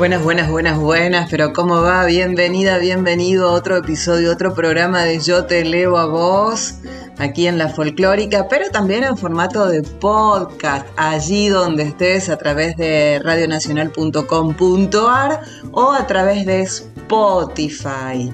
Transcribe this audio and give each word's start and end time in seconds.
Buenas, 0.00 0.24
buenas, 0.24 0.50
buenas, 0.50 0.78
buenas, 0.78 1.28
pero 1.30 1.52
¿cómo 1.52 1.82
va? 1.82 2.06
Bienvenida, 2.06 2.78
bienvenido 2.78 3.50
a 3.50 3.52
otro 3.52 3.76
episodio, 3.76 4.32
otro 4.32 4.54
programa 4.54 5.04
de 5.04 5.20
Yo 5.20 5.44
te 5.44 5.62
leo 5.62 5.98
a 5.98 6.06
vos, 6.06 6.76
aquí 7.18 7.46
en 7.46 7.58
la 7.58 7.68
folclórica, 7.68 8.48
pero 8.48 8.70
también 8.70 9.04
en 9.04 9.18
formato 9.18 9.66
de 9.66 9.82
podcast, 9.82 10.86
allí 10.96 11.50
donde 11.50 11.82
estés 11.82 12.30
a 12.30 12.38
través 12.38 12.78
de 12.78 13.20
radionacional.com.ar 13.22 15.42
o 15.72 15.92
a 15.92 16.06
través 16.06 16.46
de 16.46 16.62
Spotify. 16.62 18.32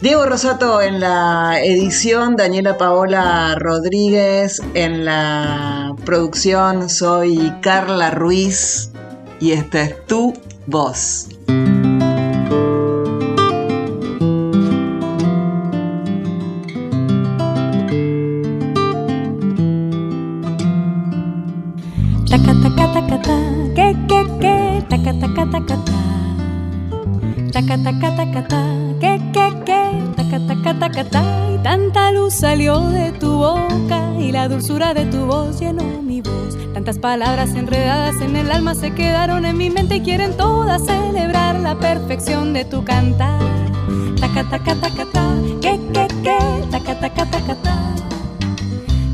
Diego 0.00 0.24
Rosato 0.24 0.80
en 0.80 1.00
la 1.00 1.62
edición, 1.62 2.34
Daniela 2.34 2.78
Paola 2.78 3.56
Rodríguez 3.58 4.62
en 4.72 5.04
la 5.04 5.94
producción, 6.06 6.88
soy 6.88 7.52
Carla 7.60 8.10
Ruiz 8.10 8.90
y 9.38 9.52
esta 9.52 9.82
es 9.82 10.06
tu 10.06 10.32
voz. 10.68 11.28
Taca 22.28 22.52
taca 22.62 22.86
taca 22.92 23.16
ta, 23.22 23.36
que 23.74 23.96
que 24.08 24.20
taca 24.90 25.12
taca 25.20 25.44
taca 25.50 25.76
ta. 25.86 25.98
Taca 27.52 27.76
taca 27.84 28.08
taca 28.16 28.42
ta, 28.48 28.62
que 29.00 29.12
que 29.32 29.46
que, 29.64 30.74
taca 30.80 31.04
ta. 31.04 31.22
Y 31.54 31.58
tanta 31.62 32.12
luz 32.12 32.34
salió 32.34 32.80
de 32.90 33.12
tu 33.12 33.38
boca 33.38 34.12
y 34.20 34.32
la 34.32 34.48
dulzura 34.48 34.92
de 34.92 35.06
tu 35.06 35.24
voz 35.24 35.58
llenó 35.60 36.02
mi 36.02 36.20
voz. 36.20 36.47
Tantas 36.88 37.02
palabras 37.02 37.50
enredadas 37.50 38.18
en 38.22 38.34
el 38.34 38.50
alma 38.50 38.74
se 38.74 38.94
quedaron 38.94 39.44
en 39.44 39.58
mi 39.58 39.68
mente 39.68 39.96
y 39.96 40.00
quieren 40.00 40.34
todas 40.38 40.86
celebrar 40.86 41.60
la 41.60 41.78
perfección 41.78 42.54
de 42.54 42.64
tu 42.64 42.82
cantar. 42.82 43.42
Taca 44.18 44.48
taca 44.48 44.74
taca 44.74 45.04
ta, 45.12 45.36
que 45.60 45.78
que 45.92 46.08
que, 46.22 46.38
taca 46.70 46.98
taca 46.98 47.26
taca 47.26 47.54
ta. 47.56 47.94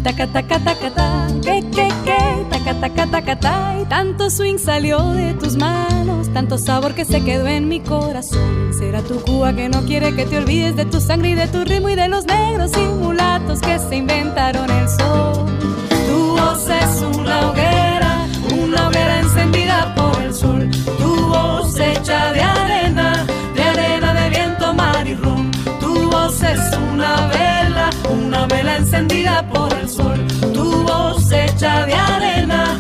Taca 0.05 0.27
taca 0.29 0.59
taca 0.61 0.91
ta, 0.95 1.27
que 1.43 1.65
que 1.73 1.89
que, 2.05 2.47
taca 2.49 2.75
taca 2.81 3.07
taca 3.09 3.41
ta. 3.41 3.77
Y 3.83 3.85
tanto 3.87 4.31
swing 4.31 4.59
salió 4.59 5.09
de 5.09 5.35
tus 5.35 5.57
manos, 5.57 6.33
tanto 6.33 6.59
sabor 6.59 6.95
que 6.95 7.05
se 7.05 7.25
quedó 7.25 7.49
en 7.49 7.69
mi 7.69 7.81
corazón. 7.81 8.73
Será 8.79 9.03
tu 9.03 9.21
Cuba 9.23 9.53
que 9.53 9.69
no 9.69 9.83
quiere 9.85 10.15
que 10.15 10.27
te 10.27 10.39
olvides 10.39 10.77
de 10.77 10.85
tu 10.85 11.01
sangre 11.01 11.31
y 11.31 11.35
de 11.35 11.49
tu 11.49 11.65
ritmo 11.65 11.89
y 11.89 11.97
de 11.97 12.07
los 12.07 12.25
negros 12.25 12.71
y 12.77 12.87
mulatos 13.03 13.61
que 13.61 13.81
se 13.81 13.97
inventaron 13.97 14.71
el 14.71 14.89
sol. 14.89 15.54
Una 17.35 17.51
hoguera, 17.51 18.29
una 18.53 18.87
hoguera 18.87 19.19
encendida 19.19 19.93
por 19.97 20.23
el 20.23 20.33
sol. 20.33 20.71
Tu 20.99 21.27
voz 21.27 21.77
hecha 21.81 22.33
de 22.33 22.41
arena, 22.41 23.27
de 23.57 23.63
arena 23.63 24.15
de 24.15 24.31
viento, 24.31 24.73
mar 24.73 25.05
y 25.05 25.17
rum. 25.17 25.51
Tu 25.81 26.09
voz 26.11 26.41
es 26.45 26.61
una 26.93 27.27
vela, 27.27 27.91
una 28.09 28.47
vela 28.47 28.77
encendida 28.77 29.43
por 29.49 29.73
el 29.73 29.89
sol. 29.89 30.25
Tu 30.53 30.85
voz 30.85 31.33
hecha 31.33 31.85
de 31.87 31.95
arena 31.95 32.79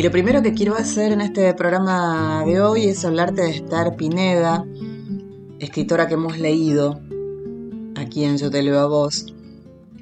Y 0.00 0.02
lo 0.02 0.10
primero 0.10 0.40
que 0.40 0.54
quiero 0.54 0.76
hacer 0.76 1.12
en 1.12 1.20
este 1.20 1.52
programa 1.52 2.42
de 2.46 2.62
hoy 2.62 2.84
es 2.86 3.04
hablarte 3.04 3.42
de 3.42 3.50
Esther 3.50 3.96
Pineda, 3.98 4.64
escritora 5.58 6.08
que 6.08 6.14
hemos 6.14 6.38
leído 6.38 6.98
aquí 7.96 8.24
en 8.24 8.38
Yo 8.38 8.50
te 8.50 8.62
leo 8.62 8.80
a 8.80 8.86
vos. 8.86 9.26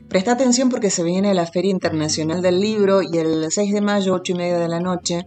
Presta 0.09 0.31
atención 0.31 0.69
porque 0.69 0.91
se 0.91 1.03
viene 1.03 1.35
la 1.35 1.47
Feria 1.47 1.73
Internacional 1.73 2.43
del 2.43 2.61
Libro 2.61 3.03
y 3.03 3.19
el 3.19 3.51
6 3.51 3.73
de 3.73 3.81
mayo, 3.81 4.15
8 4.15 4.35
y 4.35 4.35
media 4.37 4.59
de 4.59 4.69
la 4.69 4.79
noche, 4.79 5.27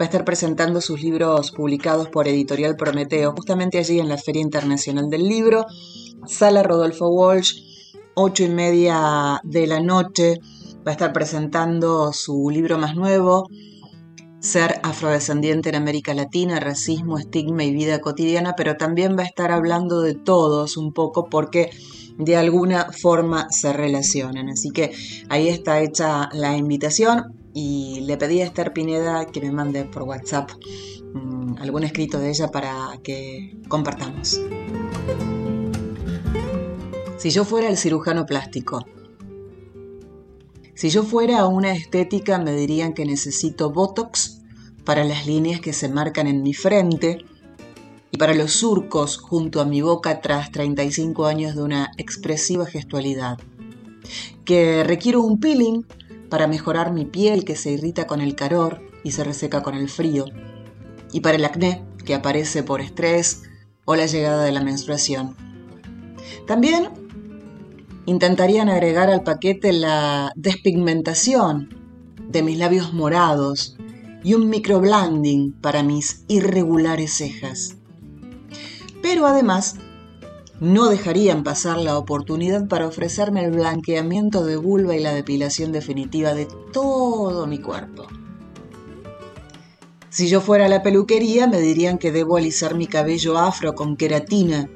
va 0.00 0.02
a 0.02 0.04
estar 0.04 0.24
presentando 0.24 0.80
sus 0.80 1.02
libros 1.02 1.50
publicados 1.50 2.08
por 2.08 2.28
Editorial 2.28 2.76
Prometeo, 2.76 3.32
justamente 3.32 3.78
allí 3.78 3.98
en 3.98 4.08
la 4.08 4.18
Feria 4.18 4.42
Internacional 4.42 5.10
del 5.10 5.28
Libro, 5.28 5.66
Sala 6.28 6.62
Rodolfo 6.62 7.08
Walsh, 7.08 7.96
8 8.14 8.44
y 8.44 8.48
media 8.50 9.40
de 9.42 9.66
la 9.66 9.80
noche, 9.80 10.38
va 10.86 10.92
a 10.92 10.94
estar 10.94 11.12
presentando 11.12 12.12
su 12.12 12.50
libro 12.50 12.78
más 12.78 12.94
nuevo, 12.94 13.48
ser 14.42 14.80
afrodescendiente 14.82 15.68
en 15.68 15.76
América 15.76 16.14
Latina, 16.14 16.58
racismo, 16.58 17.16
estigma 17.16 17.62
y 17.64 17.72
vida 17.72 18.00
cotidiana, 18.00 18.54
pero 18.56 18.76
también 18.76 19.16
va 19.16 19.22
a 19.22 19.26
estar 19.26 19.52
hablando 19.52 20.00
de 20.00 20.14
todos 20.14 20.76
un 20.76 20.92
poco 20.92 21.30
porque 21.30 21.70
de 22.18 22.36
alguna 22.36 22.90
forma 22.92 23.46
se 23.50 23.72
relacionan. 23.72 24.48
Así 24.48 24.70
que 24.70 24.92
ahí 25.28 25.48
está 25.48 25.80
hecha 25.80 26.28
la 26.32 26.56
invitación 26.56 27.38
y 27.54 28.00
le 28.00 28.16
pedí 28.16 28.40
a 28.40 28.46
Esther 28.46 28.72
Pineda 28.72 29.26
que 29.26 29.40
me 29.40 29.52
mande 29.52 29.84
por 29.84 30.02
WhatsApp 30.02 30.50
mmm, 31.14 31.54
algún 31.60 31.84
escrito 31.84 32.18
de 32.18 32.30
ella 32.30 32.48
para 32.48 32.98
que 33.04 33.56
compartamos. 33.68 34.40
Si 37.16 37.30
yo 37.30 37.44
fuera 37.44 37.68
el 37.68 37.76
cirujano 37.76 38.26
plástico, 38.26 38.84
si 40.74 40.90
yo 40.90 41.02
fuera 41.02 41.46
una 41.46 41.72
estética 41.72 42.38
me 42.38 42.54
dirían 42.54 42.94
que 42.94 43.04
necesito 43.04 43.70
Botox 43.70 44.42
para 44.84 45.04
las 45.04 45.26
líneas 45.26 45.60
que 45.60 45.72
se 45.72 45.88
marcan 45.88 46.26
en 46.26 46.42
mi 46.42 46.54
frente 46.54 47.24
y 48.10 48.18
para 48.18 48.34
los 48.34 48.52
surcos 48.52 49.16
junto 49.16 49.60
a 49.60 49.64
mi 49.64 49.80
boca 49.80 50.20
tras 50.20 50.50
35 50.50 51.26
años 51.26 51.54
de 51.54 51.62
una 51.62 51.90
expresiva 51.96 52.66
gestualidad. 52.66 53.38
Que 54.44 54.84
requiero 54.84 55.22
un 55.22 55.40
peeling 55.40 55.86
para 56.28 56.46
mejorar 56.46 56.92
mi 56.92 57.04
piel 57.04 57.44
que 57.44 57.56
se 57.56 57.70
irrita 57.70 58.06
con 58.06 58.20
el 58.20 58.34
calor 58.34 58.82
y 59.04 59.12
se 59.12 59.24
reseca 59.24 59.62
con 59.62 59.74
el 59.74 59.88
frío. 59.88 60.24
Y 61.12 61.20
para 61.20 61.36
el 61.36 61.44
acné 61.44 61.84
que 62.04 62.14
aparece 62.14 62.62
por 62.62 62.80
estrés 62.80 63.42
o 63.84 63.96
la 63.96 64.06
llegada 64.06 64.44
de 64.44 64.52
la 64.52 64.62
menstruación. 64.62 65.36
También 66.46 66.88
intentarían 68.06 68.68
agregar 68.68 69.10
al 69.10 69.22
paquete 69.22 69.72
la 69.72 70.32
despigmentación 70.34 71.76
de 72.28 72.42
mis 72.42 72.58
labios 72.58 72.92
morados 72.92 73.76
y 74.24 74.34
un 74.34 74.48
microblending 74.48 75.52
para 75.52 75.82
mis 75.82 76.24
irregulares 76.28 77.14
cejas. 77.14 77.76
Pero 79.02 79.26
además, 79.26 79.76
no 80.60 80.88
dejarían 80.88 81.42
pasar 81.42 81.78
la 81.78 81.98
oportunidad 81.98 82.68
para 82.68 82.86
ofrecerme 82.86 83.44
el 83.44 83.52
blanqueamiento 83.52 84.44
de 84.44 84.56
vulva 84.56 84.94
y 84.94 85.00
la 85.00 85.12
depilación 85.12 85.72
definitiva 85.72 86.34
de 86.34 86.46
todo 86.72 87.46
mi 87.46 87.58
cuerpo. 87.58 88.06
Si 90.08 90.28
yo 90.28 90.40
fuera 90.40 90.66
a 90.66 90.68
la 90.68 90.82
peluquería, 90.82 91.46
me 91.46 91.58
dirían 91.58 91.98
que 91.98 92.12
debo 92.12 92.36
alisar 92.36 92.74
mi 92.76 92.86
cabello 92.86 93.38
afro 93.38 93.74
con 93.74 93.96
queratina 93.96 94.68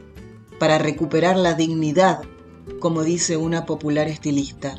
para 0.59 0.79
recuperar 0.79 1.37
la 1.37 1.55
dignidad 1.55 2.23
como 2.81 3.03
dice 3.03 3.37
una 3.37 3.67
popular 3.67 4.09
estilista. 4.09 4.77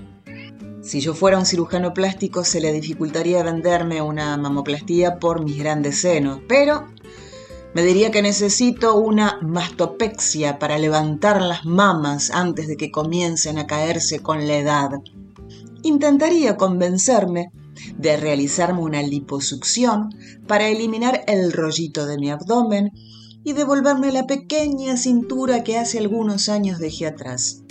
Si 0.81 1.01
yo 1.01 1.13
fuera 1.13 1.38
un 1.38 1.45
cirujano 1.45 1.94
plástico 1.94 2.44
se 2.44 2.62
le 2.62 2.72
dificultaría 2.72 3.44
venderme 3.44 4.01
una 4.01 4.38
mamoplastía 4.38 5.19
por 5.19 5.44
mis 5.44 5.57
grandes 5.57 6.00
senos, 6.00 6.39
pero 6.48 6.88
me 7.74 7.84
diría 7.84 8.10
que 8.10 8.22
necesito 8.22 8.95
una 8.95 9.38
mastopexia 9.42 10.60
para 10.60 10.78
levantar 10.78 11.42
las 11.42 11.66
mamas 11.66 12.31
antes 12.31 12.68
de 12.68 12.78
que 12.78 12.89
comiencen 12.89 13.57
a 13.57 13.68
caerse 13.68 14.19
con 14.19 14.48
la 14.48 14.57
edad. 14.57 14.89
intentaría 15.84 16.57
convencerme 16.57 17.51
de 17.98 18.18
realizarme 18.18 18.81
una 18.81 19.01
liposucción 19.01 20.10
para 20.48 20.69
eliminar 20.69 21.24
el 21.28 21.51
rollito 21.51 22.06
de 22.06 22.18
mi 22.18 22.31
abdomen 22.31 22.92
y 23.44 23.54
devolverme 23.54 24.12
la 24.12 24.25
pequeña 24.25 24.98
cintura 24.98 25.63
que 25.63 25.78
hace 25.78 26.00
algunos 26.00 26.50
años 26.50 26.80
dejé 26.80 27.07
atrás. 27.07 27.63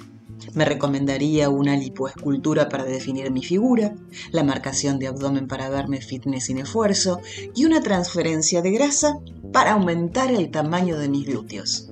Me 0.57 0.65
recomendaría 0.65 1.51
una 1.51 1.77
lipoescultura 1.77 2.71
para 2.71 2.85
definir 2.85 3.31
mi 3.31 3.43
figura, 3.43 3.95
la 4.33 4.43
marcación 4.43 4.99
de 4.99 5.07
abdomen 5.07 5.49
para 5.49 5.69
verme 5.69 6.01
fitness 6.01 6.45
sin 6.47 6.57
esfuerzo 6.57 7.21
y 7.55 7.67
una 7.67 7.83
transferencia 7.83 8.63
de 8.63 8.71
grasa 8.71 9.19
para 9.53 9.73
aumentar 9.73 10.31
el 10.31 10.51
tamaño 10.51 10.99
de 10.99 11.11
mis 11.11 11.27
glúteos. 11.27 11.91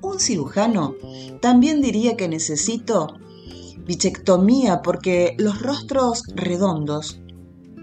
Un 0.00 0.18
cirujano 0.18 0.94
también 1.42 1.82
diría 1.82 2.16
que 2.16 2.28
necesito 2.28 3.18
bichectomía 3.86 4.80
porque 4.80 5.34
los 5.36 5.60
rostros 5.60 6.22
redondos 6.34 7.20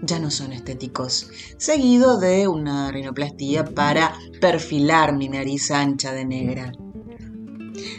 ya 0.02 0.18
no 0.18 0.32
son 0.32 0.52
estéticos, 0.52 1.30
seguido 1.56 2.18
de 2.18 2.48
una 2.48 2.90
rinoplastía 2.90 3.64
para 3.64 4.14
perfilar 4.40 5.16
mi 5.16 5.28
nariz 5.28 5.70
ancha 5.70 6.12
de 6.12 6.24
negra. 6.24 6.72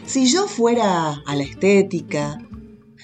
Si 0.06 0.26
yo 0.26 0.46
fuera 0.46 1.22
a 1.26 1.36
la 1.36 1.42
estética, 1.42 2.38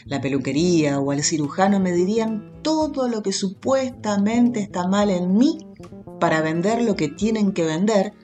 la 0.04 0.20
peluquería 0.20 1.00
o 1.00 1.10
al 1.10 1.22
cirujano 1.22 1.80
me 1.80 1.92
dirían 1.92 2.52
todo 2.62 3.08
lo 3.08 3.22
que 3.22 3.32
supuestamente 3.32 4.60
está 4.60 4.88
mal 4.88 5.10
en 5.10 5.36
mí 5.36 5.58
para 6.18 6.40
vender 6.40 6.82
lo 6.82 6.96
que 6.96 7.08
tienen 7.08 7.52
que 7.52 7.64
vender 7.64 8.14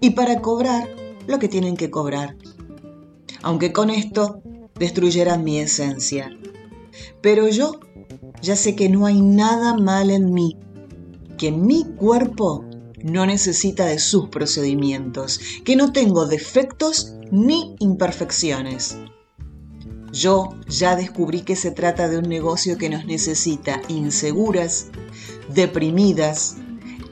y 0.00 0.10
para 0.10 0.40
cobrar 0.40 0.88
lo 1.26 1.38
que 1.38 1.48
tienen 1.48 1.76
que 1.76 1.90
cobrar. 1.90 2.36
Aunque 3.42 3.72
con 3.72 3.90
esto 3.90 4.42
destruyeran 4.78 5.44
mi 5.44 5.58
esencia. 5.58 6.30
Pero 7.20 7.48
yo 7.48 7.80
ya 8.42 8.56
sé 8.56 8.74
que 8.74 8.88
no 8.88 9.06
hay 9.06 9.20
nada 9.20 9.76
mal 9.76 10.10
en 10.10 10.32
mí, 10.32 10.56
que 11.36 11.52
mi 11.52 11.84
cuerpo 11.84 12.64
no 13.04 13.26
necesita 13.26 13.84
de 13.84 13.98
sus 13.98 14.30
procedimientos, 14.30 15.38
que 15.62 15.76
no 15.76 15.92
tengo 15.92 16.24
defectos 16.24 17.12
ni 17.30 17.76
imperfecciones. 17.78 18.96
Yo 20.10 20.54
ya 20.68 20.96
descubrí 20.96 21.42
que 21.42 21.54
se 21.54 21.70
trata 21.70 22.08
de 22.08 22.16
un 22.16 22.28
negocio 22.28 22.78
que 22.78 22.88
nos 22.88 23.04
necesita 23.04 23.82
inseguras, 23.88 24.86
deprimidas, 25.52 26.56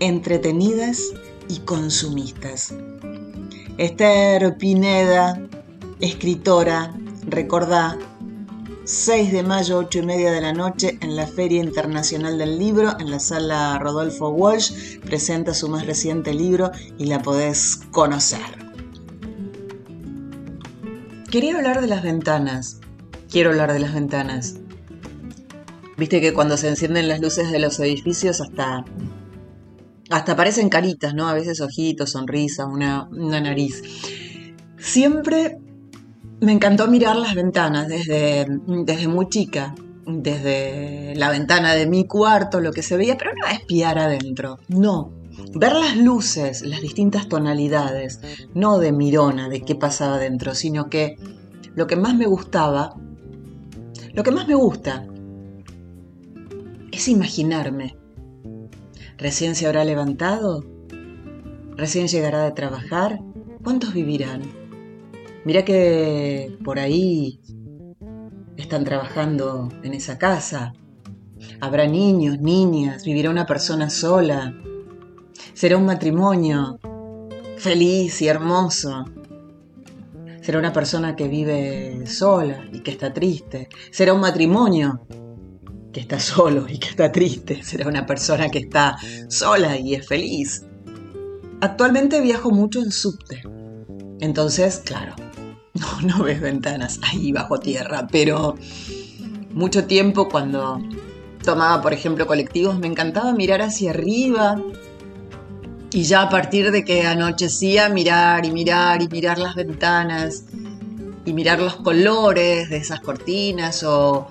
entretenidas 0.00 1.12
y 1.48 1.58
consumistas. 1.58 2.72
Esther 3.76 4.56
Pineda, 4.56 5.46
escritora, 6.00 6.94
recordá 7.26 7.98
6 8.84 9.32
de 9.32 9.42
mayo, 9.44 9.78
8 9.78 10.00
y 10.00 10.02
media 10.02 10.32
de 10.32 10.40
la 10.40 10.52
noche, 10.52 10.98
en 11.00 11.14
la 11.14 11.28
Feria 11.28 11.62
Internacional 11.62 12.36
del 12.36 12.58
Libro, 12.58 12.98
en 12.98 13.12
la 13.12 13.20
sala 13.20 13.78
Rodolfo 13.78 14.30
Walsh, 14.30 14.98
presenta 15.00 15.54
su 15.54 15.68
más 15.68 15.86
reciente 15.86 16.34
libro 16.34 16.72
y 16.98 17.06
la 17.06 17.22
podés 17.22 17.80
conocer. 17.92 18.40
Quería 21.30 21.56
hablar 21.56 21.80
de 21.80 21.86
las 21.86 22.02
ventanas. 22.02 22.80
Quiero 23.30 23.50
hablar 23.50 23.72
de 23.72 23.78
las 23.78 23.94
ventanas. 23.94 24.56
Viste 25.96 26.20
que 26.20 26.34
cuando 26.34 26.56
se 26.56 26.68
encienden 26.68 27.06
las 27.06 27.20
luces 27.20 27.52
de 27.52 27.60
los 27.60 27.78
edificios 27.78 28.40
hasta 28.40 28.84
hasta 30.10 30.36
parecen 30.36 30.68
caritas, 30.68 31.14
¿no? 31.14 31.28
A 31.28 31.34
veces 31.34 31.60
ojitos, 31.60 32.10
sonrisa, 32.10 32.66
una, 32.66 33.08
una 33.12 33.40
nariz. 33.40 33.82
Siempre 34.76 35.58
me 36.42 36.50
encantó 36.50 36.88
mirar 36.88 37.14
las 37.14 37.36
ventanas 37.36 37.86
desde, 37.86 38.46
desde 38.84 39.06
muy 39.06 39.28
chica, 39.28 39.76
desde 40.06 41.14
la 41.14 41.30
ventana 41.30 41.74
de 41.74 41.86
mi 41.86 42.04
cuarto, 42.04 42.60
lo 42.60 42.72
que 42.72 42.82
se 42.82 42.96
veía, 42.96 43.16
pero 43.16 43.30
no 43.40 43.46
espiar 43.46 44.00
adentro, 44.00 44.58
no. 44.66 45.12
Ver 45.54 45.72
las 45.72 45.96
luces, 45.96 46.62
las 46.62 46.82
distintas 46.82 47.28
tonalidades, 47.28 48.20
no 48.54 48.78
de 48.78 48.90
mirona, 48.90 49.48
de 49.48 49.62
qué 49.62 49.76
pasaba 49.76 50.16
adentro, 50.16 50.54
sino 50.56 50.90
que 50.90 51.16
lo 51.76 51.86
que 51.86 51.94
más 51.94 52.16
me 52.16 52.26
gustaba, 52.26 52.96
lo 54.12 54.22
que 54.24 54.32
más 54.32 54.48
me 54.48 54.56
gusta, 54.56 55.06
es 56.90 57.06
imaginarme. 57.06 57.96
¿Recién 59.16 59.54
se 59.54 59.66
habrá 59.66 59.84
levantado? 59.84 60.64
¿Recién 61.76 62.08
llegará 62.08 62.42
de 62.42 62.50
trabajar? 62.50 63.20
¿Cuántos 63.62 63.94
vivirán? 63.94 64.61
Mira 65.44 65.64
que 65.64 66.56
por 66.64 66.78
ahí 66.78 67.40
están 68.56 68.84
trabajando 68.84 69.68
en 69.82 69.94
esa 69.94 70.16
casa. 70.16 70.72
Habrá 71.60 71.86
niños, 71.86 72.40
niñas, 72.40 73.04
vivirá 73.04 73.28
una 73.30 73.44
persona 73.44 73.90
sola. 73.90 74.54
Será 75.52 75.76
un 75.76 75.84
matrimonio 75.84 76.78
feliz 77.56 78.22
y 78.22 78.28
hermoso. 78.28 79.04
Será 80.40 80.58
una 80.58 80.72
persona 80.72 81.16
que 81.16 81.26
vive 81.26 82.06
sola 82.06 82.64
y 82.72 82.80
que 82.80 82.92
está 82.92 83.12
triste. 83.12 83.68
Será 83.90 84.14
un 84.14 84.20
matrimonio 84.20 85.06
que 85.92 86.00
está 86.00 86.20
solo 86.20 86.66
y 86.68 86.78
que 86.78 86.88
está 86.88 87.10
triste. 87.10 87.62
Será 87.64 87.88
una 87.88 88.06
persona 88.06 88.48
que 88.48 88.58
está 88.60 88.96
sola 89.28 89.76
y 89.76 89.94
es 89.94 90.06
feliz. 90.06 90.64
Actualmente 91.60 92.20
viajo 92.20 92.50
mucho 92.50 92.80
en 92.80 92.90
subte. 92.90 93.42
Entonces, 94.20 94.82
claro, 94.84 95.14
no, 95.74 96.00
no 96.02 96.24
ves 96.24 96.40
ventanas 96.40 97.00
ahí 97.02 97.32
bajo 97.32 97.58
tierra, 97.58 98.06
pero 98.10 98.56
mucho 99.52 99.84
tiempo 99.86 100.28
cuando 100.28 100.80
tomaba, 101.42 101.82
por 101.82 101.92
ejemplo, 101.92 102.26
colectivos, 102.26 102.78
me 102.78 102.86
encantaba 102.86 103.32
mirar 103.32 103.62
hacia 103.62 103.90
arriba 103.90 104.60
y 105.92 106.04
ya 106.04 106.22
a 106.22 106.30
partir 106.30 106.70
de 106.70 106.84
que 106.84 107.06
anochecía 107.06 107.88
mirar 107.88 108.46
y 108.46 108.50
mirar 108.50 109.02
y 109.02 109.08
mirar 109.08 109.38
las 109.38 109.54
ventanas 109.54 110.44
y 111.24 111.32
mirar 111.32 111.60
los 111.60 111.76
colores 111.76 112.70
de 112.70 112.76
esas 112.78 113.00
cortinas 113.00 113.82
o, 113.84 114.28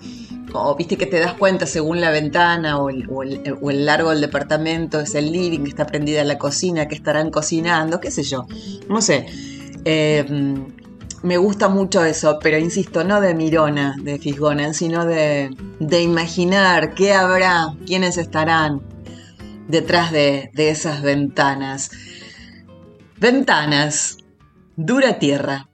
viste 0.77 0.97
que 0.97 1.05
te 1.05 1.19
das 1.19 1.33
cuenta 1.33 1.65
según 1.65 2.01
la 2.01 2.11
ventana 2.11 2.79
o 2.79 2.89
el, 2.89 3.85
largo 3.85 4.09
del 4.09 4.21
departamento, 4.21 4.99
es 4.99 5.15
el 5.15 5.31
living, 5.31 5.65
está 5.65 5.85
prendida 5.85 6.23
la 6.23 6.37
cocina, 6.37 6.87
que 6.87 6.95
estarán 6.95 7.29
cocinando, 7.29 7.99
qué 7.99 8.11
sé 8.11 8.23
yo, 8.23 8.47
no 8.89 9.01
sé. 9.01 9.27
Eh, 9.85 10.25
me 11.23 11.37
gusta 11.37 11.69
mucho 11.69 12.03
eso, 12.03 12.39
pero 12.41 12.57
insisto, 12.57 13.03
no 13.03 13.21
de 13.21 13.35
Mirona, 13.35 13.95
de 14.01 14.17
Fisgona, 14.17 14.73
sino 14.73 15.05
de, 15.05 15.55
de 15.79 16.01
imaginar 16.01 16.93
qué 16.93 17.13
habrá, 17.13 17.75
quiénes 17.85 18.17
estarán 18.17 18.81
detrás 19.67 20.11
de, 20.11 20.51
de 20.53 20.69
esas 20.69 21.01
ventanas. 21.01 21.91
Ventanas, 23.19 24.17
dura 24.75 25.19
tierra. 25.19 25.67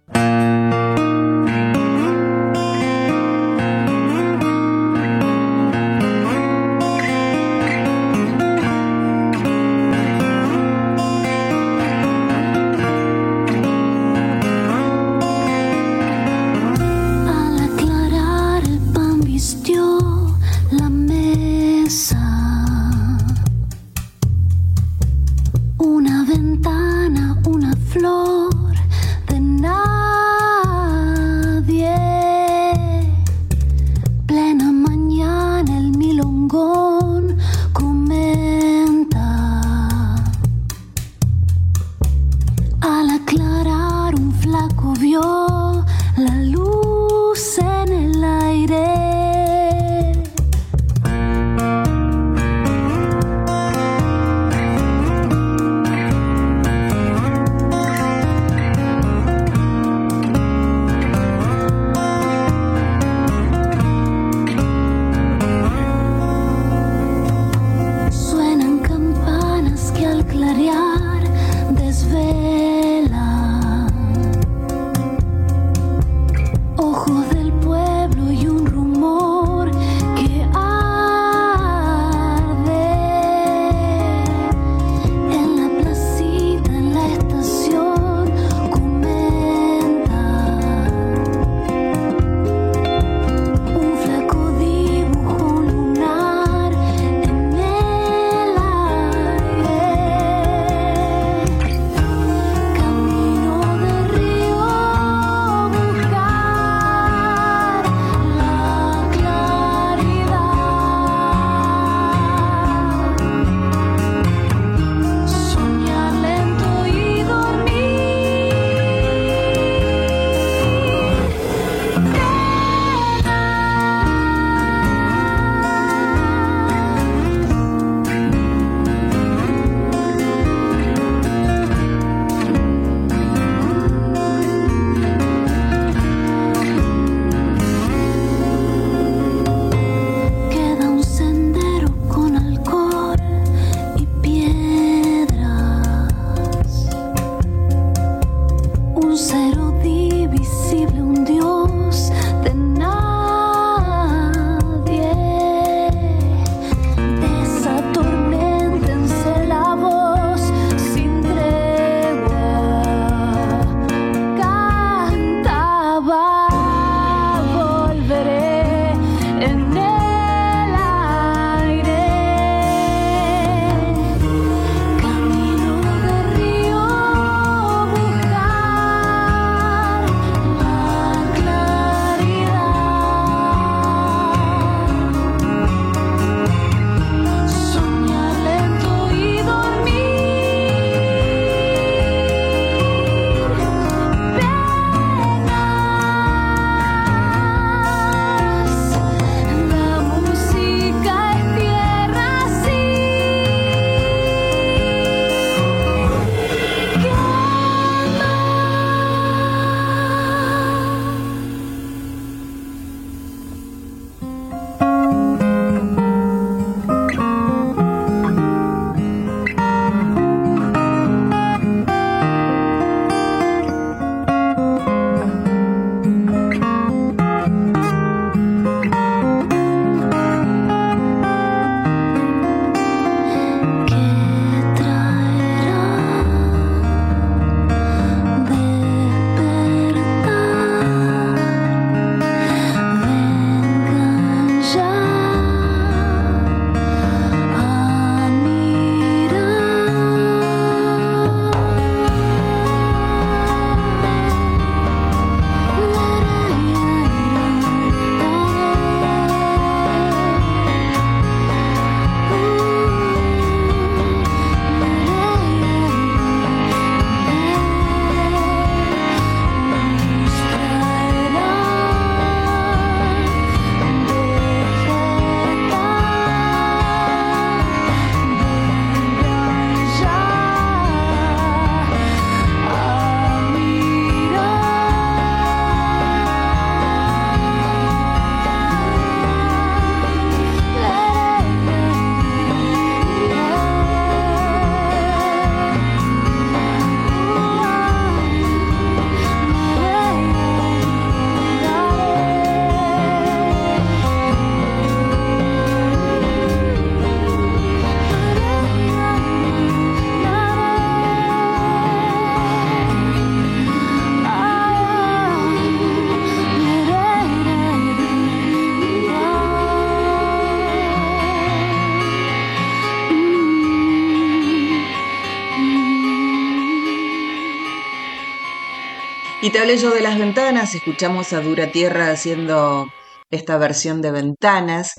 De 329.68 330.00
las 330.00 330.18
ventanas, 330.18 330.76
escuchamos 330.76 331.34
a 331.34 331.42
Dura 331.42 331.74
Tierra 331.74 332.10
haciendo 332.10 332.88
esta 333.30 333.58
versión 333.58 334.02
de 334.02 334.12
ventanas. 334.12 334.94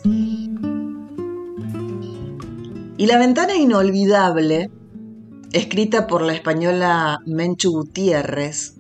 Y 2.99 3.07
la 3.07 3.19
ventana 3.19 3.57
inolvidable, 3.57 4.71
escrita 5.53 6.07
por 6.07 6.21
la 6.21 6.35
española 6.35 7.19
Menchu 7.25 7.73
Gutiérrez, 7.73 8.75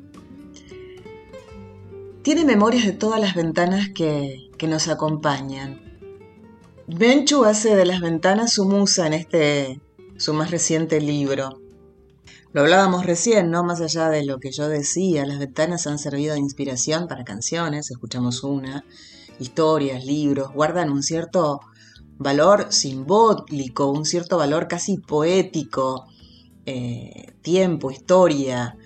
tiene 2.21 2.45
memorias 2.45 2.85
de 2.85 2.93
todas 2.93 3.19
las 3.19 3.35
ventanas 3.35 3.89
que, 3.89 4.51
que 4.59 4.69
nos 4.69 4.89
acompañan. 4.89 5.81
Menchu 6.87 7.47
hace 7.47 7.75
de 7.75 7.87
las 7.87 8.01
ventanas 8.03 8.53
su 8.53 8.67
musa 8.67 9.07
en 9.07 9.15
este, 9.15 9.81
su 10.19 10.35
más 10.35 10.51
reciente 10.51 11.01
libro. 11.01 11.63
Lo 12.53 12.63
hablábamos 12.63 13.05
recién, 13.05 13.51
¿no? 13.51 13.63
Más 13.63 13.81
allá 13.83 14.09
de 14.09 14.25
lo 14.25 14.39
que 14.39 14.53
yo 14.53 14.69
decía, 14.69 15.27
las 15.27 15.39
ventanas 15.39 15.87
han 15.87 15.99
servido 15.99 16.33
de 16.33 16.41
inspiración 16.41 17.07
para 17.07 17.25
canciones, 17.25 17.91
escuchamos 17.91 18.43
una, 18.43 18.85
historias, 19.39 20.05
libros, 20.07 20.53
guardan 20.55 20.91
un 20.91 21.03
cierto 21.03 21.61
valor 22.17 22.73
simbólico, 22.73 23.91
un 23.91 24.07
cierto 24.07 24.39
valor 24.39 24.67
casi 24.67 24.97
poético, 24.97 26.07
eh, 26.65 27.35
tiempo, 27.43 27.91
historia. 27.91 28.77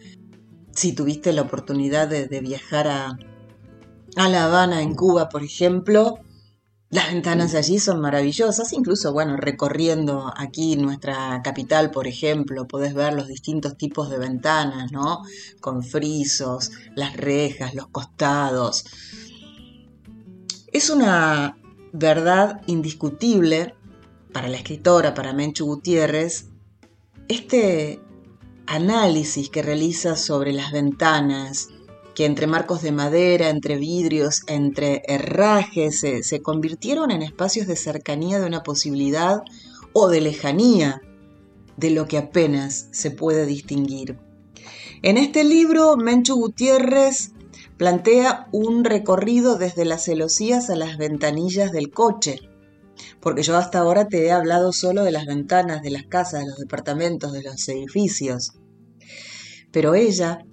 Si 0.72 0.92
tuviste 0.92 1.32
la 1.32 1.42
oportunidad 1.42 2.08
de, 2.08 2.26
de 2.26 2.40
viajar 2.40 2.88
a, 2.88 3.16
a 4.16 4.28
La 4.28 4.44
Habana, 4.46 4.82
en 4.82 4.96
Cuba, 4.96 5.28
por 5.28 5.44
ejemplo, 5.44 6.18
las 6.92 7.10
ventanas 7.10 7.54
allí 7.54 7.78
son 7.78 8.02
maravillosas, 8.02 8.74
incluso, 8.74 9.14
bueno, 9.14 9.38
recorriendo 9.38 10.30
aquí 10.36 10.76
nuestra 10.76 11.40
capital, 11.42 11.90
por 11.90 12.06
ejemplo, 12.06 12.68
podés 12.68 12.92
ver 12.92 13.14
los 13.14 13.28
distintos 13.28 13.78
tipos 13.78 14.10
de 14.10 14.18
ventanas, 14.18 14.92
¿no? 14.92 15.22
Con 15.62 15.82
frisos, 15.82 16.70
las 16.94 17.16
rejas, 17.16 17.74
los 17.74 17.86
costados. 17.86 18.84
Es 20.70 20.90
una 20.90 21.56
verdad 21.94 22.60
indiscutible 22.66 23.74
para 24.30 24.48
la 24.48 24.58
escritora, 24.58 25.14
para 25.14 25.32
Menchu 25.32 25.64
Gutiérrez, 25.64 26.50
este 27.26 28.02
análisis 28.66 29.48
que 29.48 29.62
realiza 29.62 30.14
sobre 30.14 30.52
las 30.52 30.72
ventanas, 30.72 31.68
que 32.14 32.26
entre 32.26 32.46
marcos 32.46 32.82
de 32.82 32.92
madera, 32.92 33.48
entre 33.48 33.76
vidrios, 33.76 34.42
entre 34.46 35.02
herrajes, 35.06 36.00
se, 36.00 36.42
convirtieron 36.42 37.10
en 37.10 37.22
espacios 37.22 37.66
de 37.66 37.76
cercanía 37.76 38.38
de 38.38 38.46
una 38.46 38.62
posibilidad 38.62 39.42
o 39.92 40.08
de 40.08 40.20
lejanía 40.20 41.00
de 41.76 41.90
lo 41.90 42.06
que 42.06 42.18
apenas 42.18 42.88
se 42.92 43.10
puede 43.10 43.46
distinguir. 43.46 44.18
En 45.02 45.16
este 45.16 45.42
libro, 45.44 45.96
Menchu 45.96 46.36
Gutiérrez 46.36 47.32
plantea 47.76 48.46
un 48.52 48.84
recorrido 48.84 49.56
desde 49.56 49.84
las 49.84 50.04
celosías 50.04 50.70
a 50.70 50.76
las 50.76 50.98
ventanillas 50.98 51.72
del 51.72 51.90
coche, 51.90 52.38
porque 53.20 53.42
yo 53.42 53.56
hasta 53.56 53.78
ahora 53.78 54.06
te 54.06 54.26
he 54.26 54.32
hablado 54.32 54.72
solo 54.72 55.02
de 55.02 55.10
las 55.12 55.26
ventanas 55.26 55.82
de 55.82 55.90
las 55.90 56.04
casas, 56.04 56.40
de 56.40 56.46
los 56.46 56.58
departamentos, 56.58 57.32
de 57.32 57.42
los 57.42 57.68
edificios. 57.68 58.52
Pero 59.72 59.94
ella 59.94 60.44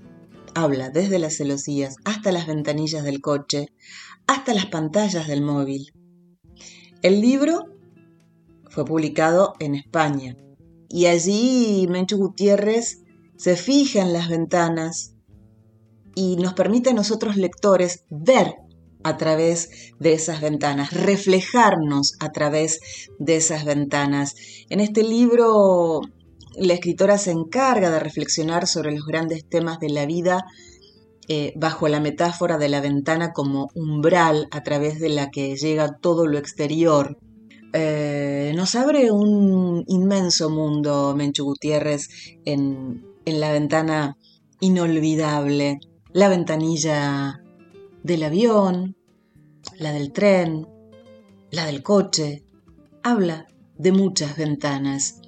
habla 0.55 0.89
desde 0.89 1.19
las 1.19 1.37
celosías 1.37 1.95
hasta 2.05 2.31
las 2.31 2.47
ventanillas 2.47 3.03
del 3.03 3.21
coche, 3.21 3.67
hasta 4.27 4.53
las 4.53 4.67
pantallas 4.67 5.27
del 5.27 5.41
móvil. 5.41 5.91
El 7.01 7.21
libro 7.21 7.65
fue 8.69 8.85
publicado 8.85 9.53
en 9.59 9.75
España 9.75 10.35
y 10.89 11.05
allí 11.05 11.87
Menchu 11.89 12.17
Gutiérrez 12.17 13.03
se 13.37 13.55
fija 13.55 14.01
en 14.01 14.13
las 14.13 14.27
ventanas 14.27 15.15
y 16.15 16.35
nos 16.35 16.53
permite 16.53 16.89
a 16.89 16.93
nosotros 16.93 17.37
lectores 17.37 18.03
ver 18.09 18.55
a 19.03 19.15
través 19.17 19.93
de 19.99 20.13
esas 20.13 20.41
ventanas, 20.41 20.91
reflejarnos 20.91 22.15
a 22.19 22.31
través 22.31 22.79
de 23.17 23.37
esas 23.37 23.63
ventanas. 23.63 24.35
En 24.69 24.81
este 24.81 25.03
libro 25.03 26.01
la 26.59 26.73
escritora 26.73 27.17
se 27.17 27.31
encarga 27.31 27.89
de 27.89 27.99
reflexionar 27.99 28.67
sobre 28.67 28.91
los 28.91 29.05
grandes 29.05 29.45
temas 29.47 29.79
de 29.79 29.89
la 29.89 30.05
vida 30.05 30.45
eh, 31.27 31.53
bajo 31.55 31.87
la 31.87 31.99
metáfora 31.99 32.57
de 32.57 32.69
la 32.69 32.81
ventana 32.81 33.33
como 33.33 33.69
umbral 33.75 34.47
a 34.51 34.63
través 34.63 34.99
de 34.99 35.09
la 35.09 35.29
que 35.29 35.55
llega 35.55 35.97
todo 35.97 36.25
lo 36.25 36.37
exterior. 36.37 37.17
Eh, 37.71 38.51
nos 38.55 38.73
abre 38.73 39.11
un 39.11 39.83
inmenso 39.87 40.49
mundo, 40.49 41.13
Menchu 41.15 41.45
Gutiérrez, 41.45 42.09
en, 42.45 43.05
en 43.25 43.39
la 43.39 43.51
ventana 43.51 44.17
inolvidable, 44.59 45.79
la 46.11 46.29
ventanilla 46.29 47.39
del 48.01 48.23
avión, 48.23 48.95
la 49.77 49.93
del 49.93 50.11
tren, 50.11 50.67
la 51.51 51.65
del 51.67 51.83
coche. 51.83 52.43
Habla 53.03 53.45
de 53.77 53.91
muchas 53.91 54.35
ventanas 54.35 55.21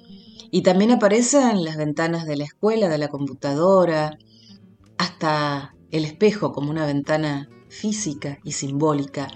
y 0.52 0.60
también 0.62 0.90
aparecen 0.90 1.64
las 1.64 1.78
ventanas 1.78 2.26
de 2.26 2.36
la 2.36 2.44
escuela, 2.44 2.90
de 2.90 2.98
la 2.98 3.08
computadora, 3.08 4.18
hasta 4.98 5.74
el 5.90 6.04
espejo 6.04 6.52
como 6.52 6.70
una 6.70 6.84
ventana 6.84 7.48
física 7.70 8.38
y 8.44 8.52
simbólica 8.52 9.28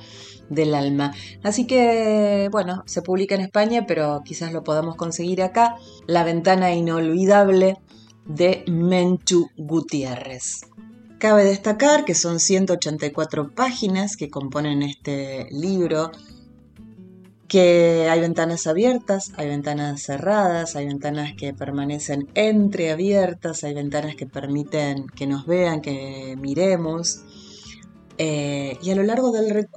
del 0.50 0.74
alma. 0.74 1.14
Así 1.42 1.66
que, 1.66 2.50
bueno, 2.52 2.82
se 2.84 3.00
publica 3.00 3.34
en 3.34 3.40
España, 3.40 3.86
pero 3.88 4.20
quizás 4.26 4.52
lo 4.52 4.62
podamos 4.62 4.96
conseguir 4.96 5.42
acá. 5.42 5.76
La 6.06 6.22
ventana 6.22 6.74
inolvidable 6.74 7.78
de 8.26 8.62
Menchu 8.68 9.48
Gutiérrez. 9.56 10.66
Cabe 11.18 11.44
destacar 11.44 12.04
que 12.04 12.14
son 12.14 12.40
184 12.40 13.54
páginas 13.54 14.18
que 14.18 14.28
componen 14.28 14.82
este 14.82 15.48
libro 15.50 16.12
que 17.48 18.08
hay 18.10 18.20
ventanas 18.20 18.66
abiertas, 18.66 19.32
hay 19.36 19.48
ventanas 19.48 20.02
cerradas, 20.02 20.76
hay 20.76 20.86
ventanas 20.86 21.34
que 21.36 21.54
permanecen 21.54 22.28
entreabiertas, 22.34 23.64
hay 23.64 23.74
ventanas 23.74 24.16
que 24.16 24.26
permiten 24.26 25.06
que 25.08 25.26
nos 25.26 25.46
vean, 25.46 25.80
que 25.80 26.36
miremos. 26.40 27.22
Eh, 28.18 28.78
y 28.82 28.90
a 28.90 28.94
lo 28.94 29.02
largo 29.02 29.30
del, 29.30 29.68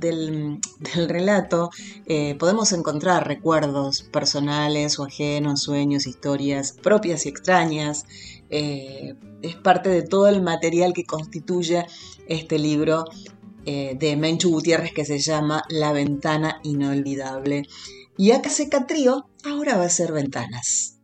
del, 0.00 0.58
relato 1.06 1.70
eh, 2.06 2.34
podemos 2.38 2.72
encontrar 2.72 3.28
recuerdos 3.28 4.04
personales 4.04 4.98
o 4.98 5.04
ajenos, 5.04 5.62
sueños, 5.62 6.06
historias 6.06 6.72
propias 6.72 7.26
y 7.26 7.28
extrañas. 7.28 8.06
Eh, 8.48 9.14
es 9.42 9.56
parte 9.56 9.90
de 9.90 10.02
todo 10.02 10.28
el 10.28 10.40
material 10.40 10.94
que 10.94 11.04
constituye 11.04 11.84
este 12.26 12.58
libro 12.58 13.04
eh, 13.70 13.96
de 13.98 14.16
Menchu 14.16 14.50
Gutiérrez 14.50 14.94
que 14.94 15.04
se 15.04 15.18
llama 15.18 15.62
La 15.68 15.92
ventana 15.92 16.58
inolvidable. 16.62 17.64
Y 18.16 18.30
se 18.30 18.86
Trío 18.86 19.28
ahora 19.44 19.76
va 19.76 19.84
a 19.84 19.90
ser 19.90 20.12
ventanas. 20.12 20.98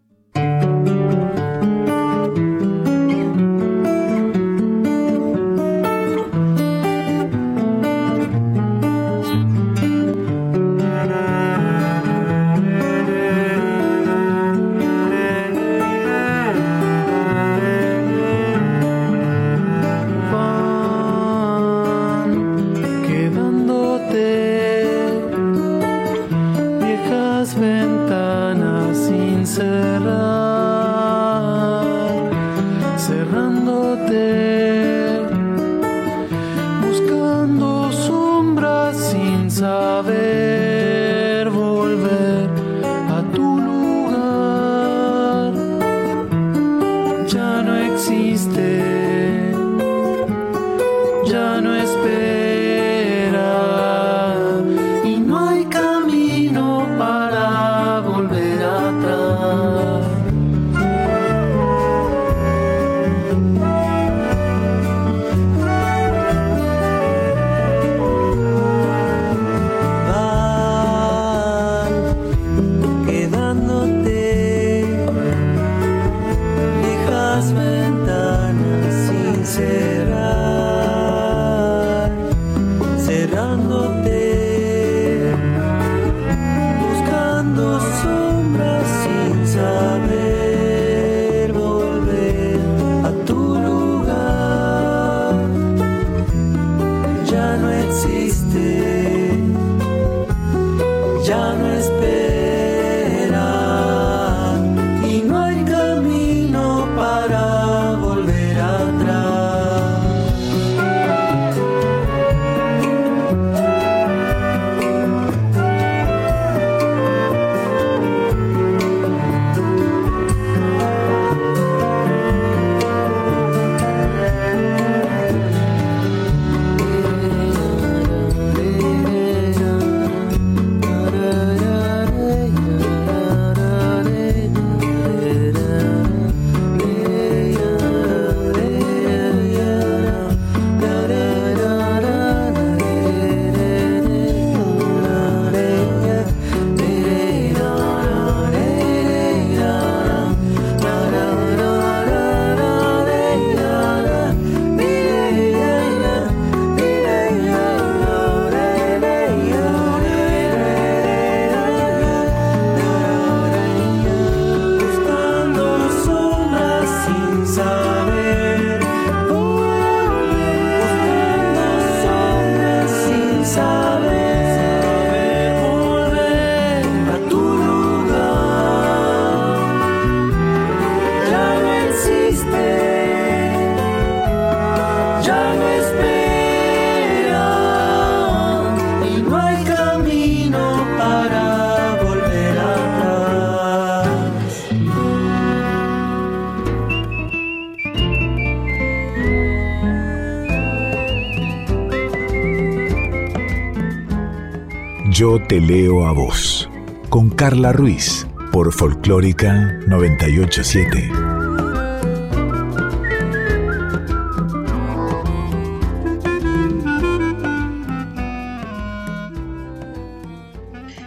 Te 205.48 205.60
leo 205.60 206.06
a 206.06 206.12
vos, 206.12 206.70
con 207.10 207.28
Carla 207.28 207.72
Ruiz, 207.72 208.26
por 208.50 208.72
Folclórica 208.72 209.78
987. 209.86 211.10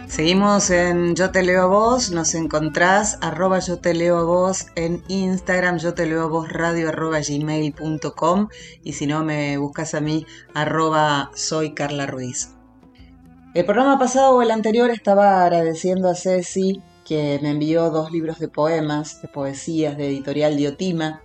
Seguimos 0.06 0.70
en 0.70 1.14
Yo 1.14 1.30
Te 1.30 1.42
Leo 1.42 1.62
a 1.62 1.66
Vos, 1.66 2.10
nos 2.10 2.34
encontrás 2.34 3.18
arroba 3.20 3.58
Yo 3.60 3.78
Te 3.78 3.94
Leo 3.94 4.18
a 4.18 4.24
Vos 4.24 4.66
en 4.74 5.02
Instagram, 5.08 5.78
Yo 5.78 5.94
Te 5.94 6.06
Leo 6.06 6.22
a 6.22 6.26
Vos 6.26 6.48
radio 6.52 6.88
arroba 6.88 7.20
gmail.com 7.20 8.48
y 8.82 8.92
si 8.92 9.06
no 9.06 9.24
me 9.24 9.58
buscas 9.58 9.94
a 9.94 10.00
mí 10.00 10.26
arroba 10.54 11.30
soy 11.34 11.74
Carla 11.74 12.06
Ruiz. 12.06 12.57
El 13.58 13.64
programa 13.64 13.98
pasado 13.98 14.36
o 14.36 14.42
el 14.42 14.52
anterior 14.52 14.88
estaba 14.88 15.42
agradeciendo 15.42 16.08
a 16.08 16.14
Ceci 16.14 16.80
que 17.04 17.40
me 17.42 17.50
envió 17.50 17.90
dos 17.90 18.12
libros 18.12 18.38
de 18.38 18.46
poemas, 18.46 19.20
de 19.20 19.26
poesías 19.26 19.96
de 19.96 20.06
editorial 20.06 20.56
Diotima, 20.56 21.22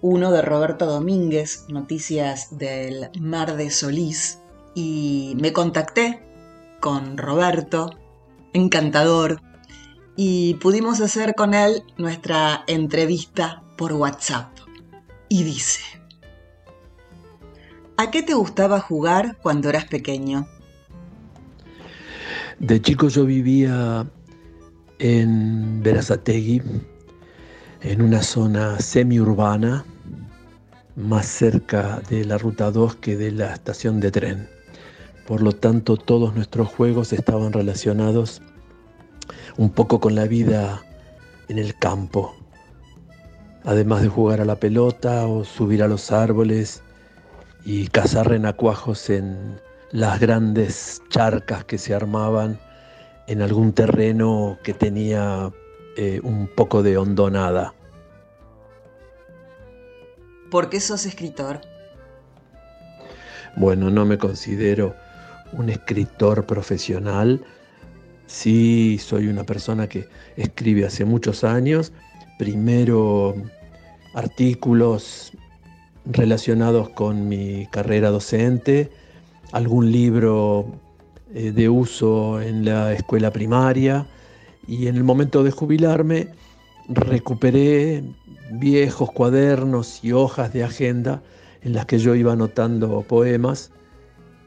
uno 0.00 0.32
de 0.32 0.40
Roberto 0.40 0.86
Domínguez, 0.86 1.66
Noticias 1.68 2.56
del 2.56 3.10
Mar 3.20 3.58
de 3.58 3.68
Solís, 3.68 4.38
y 4.74 5.36
me 5.38 5.52
contacté 5.52 6.22
con 6.80 7.18
Roberto, 7.18 7.90
encantador, 8.54 9.42
y 10.16 10.54
pudimos 10.62 11.02
hacer 11.02 11.34
con 11.34 11.52
él 11.52 11.84
nuestra 11.98 12.64
entrevista 12.68 13.62
por 13.76 13.92
WhatsApp. 13.92 14.48
Y 15.28 15.42
dice, 15.42 15.82
¿a 17.98 18.10
qué 18.10 18.22
te 18.22 18.32
gustaba 18.32 18.80
jugar 18.80 19.36
cuando 19.42 19.68
eras 19.68 19.84
pequeño? 19.84 20.48
De 22.60 22.78
chico 22.78 23.08
yo 23.08 23.24
vivía 23.24 24.06
en 24.98 25.82
Verazategui, 25.82 26.60
en 27.80 28.02
una 28.02 28.22
zona 28.22 28.78
semiurbana, 28.78 29.82
más 30.94 31.24
cerca 31.24 32.02
de 32.10 32.26
la 32.26 32.36
Ruta 32.36 32.70
2 32.70 32.96
que 32.96 33.16
de 33.16 33.32
la 33.32 33.54
estación 33.54 33.98
de 33.98 34.10
tren. 34.10 34.48
Por 35.26 35.40
lo 35.40 35.52
tanto, 35.52 35.96
todos 35.96 36.34
nuestros 36.34 36.68
juegos 36.68 37.14
estaban 37.14 37.54
relacionados 37.54 38.42
un 39.56 39.70
poco 39.70 39.98
con 39.98 40.14
la 40.14 40.26
vida 40.26 40.82
en 41.48 41.58
el 41.58 41.74
campo. 41.78 42.36
Además 43.64 44.02
de 44.02 44.08
jugar 44.08 44.42
a 44.42 44.44
la 44.44 44.56
pelota 44.56 45.26
o 45.26 45.44
subir 45.44 45.82
a 45.82 45.88
los 45.88 46.12
árboles 46.12 46.82
y 47.64 47.86
cazar 47.86 48.28
renacuajos 48.28 49.08
en 49.08 49.58
las 49.92 50.20
grandes 50.20 51.02
charcas 51.08 51.64
que 51.64 51.78
se 51.78 51.94
armaban 51.94 52.58
en 53.26 53.42
algún 53.42 53.72
terreno 53.72 54.58
que 54.62 54.74
tenía 54.74 55.52
eh, 55.96 56.20
un 56.22 56.48
poco 56.48 56.82
de 56.82 56.96
hondonada. 56.96 57.74
¿Por 60.50 60.68
qué 60.68 60.80
sos 60.80 61.06
escritor? 61.06 61.60
Bueno, 63.56 63.90
no 63.90 64.04
me 64.04 64.18
considero 64.18 64.94
un 65.52 65.70
escritor 65.70 66.46
profesional. 66.46 67.44
Sí, 68.26 68.98
soy 68.98 69.28
una 69.28 69.44
persona 69.44 69.88
que 69.88 70.08
escribe 70.36 70.84
hace 70.86 71.04
muchos 71.04 71.44
años. 71.44 71.92
Primero 72.38 73.34
artículos 74.14 75.32
relacionados 76.04 76.88
con 76.90 77.28
mi 77.28 77.66
carrera 77.70 78.10
docente, 78.10 78.90
algún 79.52 79.90
libro 79.90 80.66
eh, 81.34 81.52
de 81.52 81.68
uso 81.68 82.40
en 82.40 82.64
la 82.64 82.92
escuela 82.92 83.30
primaria. 83.30 84.06
Y 84.66 84.86
en 84.86 84.96
el 84.96 85.04
momento 85.04 85.42
de 85.42 85.50
jubilarme 85.50 86.28
recuperé 86.88 88.02
viejos 88.52 89.10
cuadernos 89.12 90.02
y 90.04 90.12
hojas 90.12 90.52
de 90.52 90.64
agenda 90.64 91.22
en 91.62 91.72
las 91.72 91.86
que 91.86 91.98
yo 91.98 92.14
iba 92.14 92.32
anotando 92.32 93.02
poemas 93.02 93.70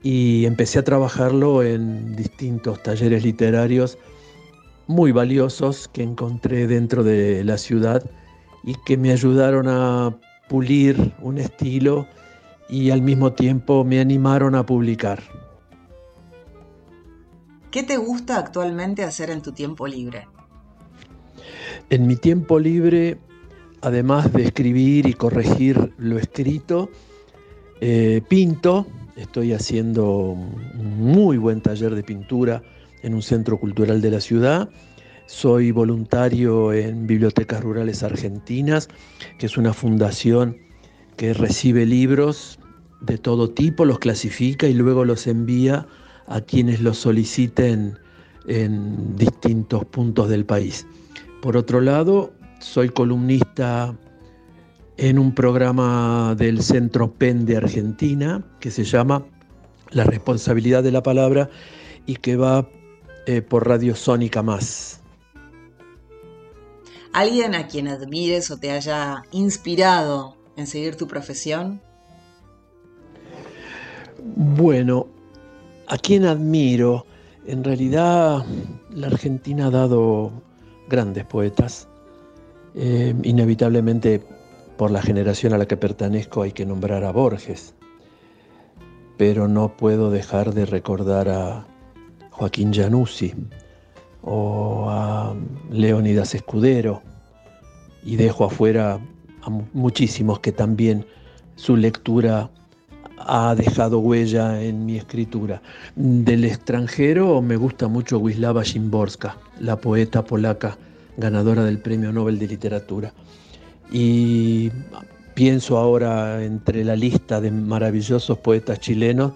y 0.02 0.46
empecé 0.46 0.80
a 0.80 0.84
trabajarlo 0.84 1.63
en 1.63 2.16
distintos 2.16 2.84
talleres 2.84 3.24
literarios 3.24 3.98
muy 4.88 5.13
valiosos 5.13 5.88
que 5.88 6.04
encontré 6.04 6.68
dentro 6.68 7.04
de 7.04 7.44
la 7.46 7.58
ciudad 7.58 8.04
y 8.63 8.76
que 8.86 8.98
me 8.98 9.12
ayudaron 9.12 9.68
a 9.70 10.18
pulir 10.50 11.13
un 11.22 11.38
estilo 11.38 12.06
y 12.69 12.89
al 12.89 13.02
mismo 13.02 13.34
tiempo 13.34 13.84
me 13.84 13.99
animaron 13.99 14.56
a 14.56 14.65
publicar. 14.65 15.21
¿Qué 17.71 17.84
te 17.84 17.97
gusta 17.97 18.38
actualmente 18.38 19.04
hacer 19.04 19.30
en 19.30 19.41
tu 19.41 19.52
tiempo 19.52 19.88
libre? 19.88 20.28
En 21.89 22.06
mi 22.06 22.15
tiempo 22.15 22.60
libre, 22.60 23.17
además 23.82 24.32
de 24.32 24.43
escribir 24.43 25.08
y 25.08 25.13
corregir 25.13 25.93
lo 25.97 26.17
escrito, 26.17 26.89
eh, 27.82 28.21
pinto. 28.28 28.88
Estoy 29.15 29.54
haciendo 29.54 30.08
un 30.08 30.99
muy 30.99 31.38
buen 31.38 31.62
taller 31.62 31.95
de 31.95 32.04
pintura 32.04 32.63
en 33.02 33.13
un 33.13 33.21
centro 33.21 33.60
cultural 33.60 34.02
de 34.02 34.12
la 34.12 34.21
ciudad. 34.21 34.69
Soy 35.26 35.71
voluntario 35.71 36.73
en 36.73 37.08
Bibliotecas 37.08 37.62
Rurales 37.63 38.04
Argentinas, 38.04 38.88
que 39.38 39.47
es 39.47 39.58
una 39.58 39.73
fundación 39.73 40.58
que 41.15 41.34
recibe 41.34 41.86
libros 41.86 42.60
de 43.02 43.17
todo 43.17 43.49
tipo, 43.49 43.86
los 43.86 43.99
clasifica 43.99 44.67
y 44.67 44.73
luego 44.73 45.06
los 45.06 45.28
envía 45.28 45.86
a 46.28 46.41
quienes 46.41 46.82
los 46.82 46.97
soliciten 46.97 47.99
en 48.47 49.15
distintos 49.15 49.86
puntos 49.86 50.30
del 50.30 50.45
país. 50.45 50.86
Por 51.41 51.58
otro 51.58 51.82
lado, 51.82 52.34
soy 52.60 52.89
columnista 52.89 53.95
en 54.97 55.19
un 55.19 55.34
programa 55.34 56.36
del 56.38 56.62
Centro 56.62 57.12
PEN 57.12 57.45
de 57.45 57.58
Argentina 57.58 58.43
que 58.60 58.71
se 58.71 58.84
llama 58.84 59.26
la 59.91 60.04
responsabilidad 60.06 60.84
de 60.84 60.91
la 60.91 61.04
palabra 61.04 61.49
y 62.06 62.15
que 62.15 62.36
va 62.36 62.67
eh, 63.26 63.41
por 63.41 63.67
Radio 63.67 63.95
Sónica 63.95 64.41
Más. 64.43 65.02
¿Alguien 67.12 67.54
a 67.54 67.67
quien 67.67 67.88
admires 67.88 68.49
o 68.49 68.58
te 68.58 68.71
haya 68.71 69.23
inspirado 69.32 70.36
en 70.56 70.68
seguir 70.68 70.96
tu 70.96 71.08
profesión? 71.08 71.82
Bueno, 74.36 75.08
a 75.88 75.98
quien 75.98 76.26
admiro, 76.26 77.06
en 77.46 77.63
realidad 77.63 78.46
la 78.89 79.08
Argentina 79.08 79.68
ha 79.68 79.72
dado 79.72 80.32
grandes 80.88 81.26
poetas. 81.26 81.88
Eh, 82.76 83.13
inevitablemente 83.24 84.24
por 84.78 84.89
la 84.89 85.02
generación 85.02 85.54
a 85.54 85.58
la 85.58 85.68
que 85.68 85.78
pertenezco 85.78 86.42
hay 86.42 86.52
que 86.52 86.66
nombrar 86.66 87.04
a 87.04 87.12
Borges, 87.12 87.76
pero 89.18 89.48
no 89.48 89.78
puedo 89.78 90.10
dejar 90.10 90.54
de 90.54 90.66
recordar 90.66 91.30
a 91.30 91.68
Joaquín 92.32 92.74
Januzzi 92.74 93.36
o 94.24 94.88
a 94.89 95.36
Leónidas 95.70 96.34
Escudero 96.34 97.04
y 98.04 98.16
dejo 98.16 98.46
afuera 98.46 99.00
muchísimos 99.74 100.40
que 100.40 100.52
también 100.52 101.06
su 101.56 101.76
lectura 101.76 102.50
ha 103.18 103.56
dejado 103.56 104.00
huella 104.00 104.62
en 104.62 104.86
mi 104.86 104.98
escritura. 104.98 105.62
Del 105.96 106.46
extranjero 106.46 107.42
me 107.42 107.56
gusta 107.56 107.88
mucho 107.88 108.20
Wisława 108.20 108.64
Szymborska, 108.64 109.38
la 109.60 109.78
poeta 109.78 110.24
polaca 110.24 110.78
ganadora 111.18 111.64
del 111.64 111.80
Premio 111.80 112.12
Nobel 112.12 112.40
de 112.40 112.48
Literatura. 112.48 113.14
Y 113.92 114.72
pienso 115.36 115.78
ahora 115.78 116.44
entre 116.44 116.84
la 116.84 116.96
lista 116.96 117.40
de 117.40 117.52
maravillosos 117.52 118.38
poetas 118.40 118.80
chilenos, 118.80 119.34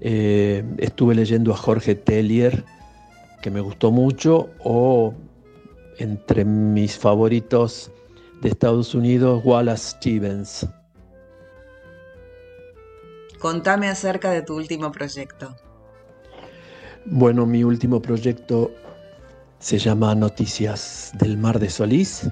eh, 0.00 0.64
estuve 0.78 1.14
leyendo 1.14 1.52
a 1.52 1.56
Jorge 1.56 1.94
Tellier, 1.94 2.64
que 3.42 3.50
me 3.50 3.60
gustó 3.60 3.90
mucho, 3.90 4.50
o 4.62 5.14
entre 5.98 6.44
mis 6.44 6.96
favoritos 6.96 7.90
de 8.42 8.48
Estados 8.48 8.94
Unidos, 8.94 9.42
Wallace 9.44 9.90
Stevens. 9.90 10.66
Contame 13.38 13.88
acerca 13.88 14.30
de 14.30 14.42
tu 14.42 14.56
último 14.56 14.90
proyecto. 14.90 15.54
Bueno, 17.04 17.46
mi 17.46 17.64
último 17.64 18.02
proyecto 18.02 18.70
se 19.58 19.78
llama 19.78 20.14
Noticias 20.14 21.12
del 21.18 21.38
Mar 21.38 21.58
de 21.58 21.70
Solís. 21.70 22.28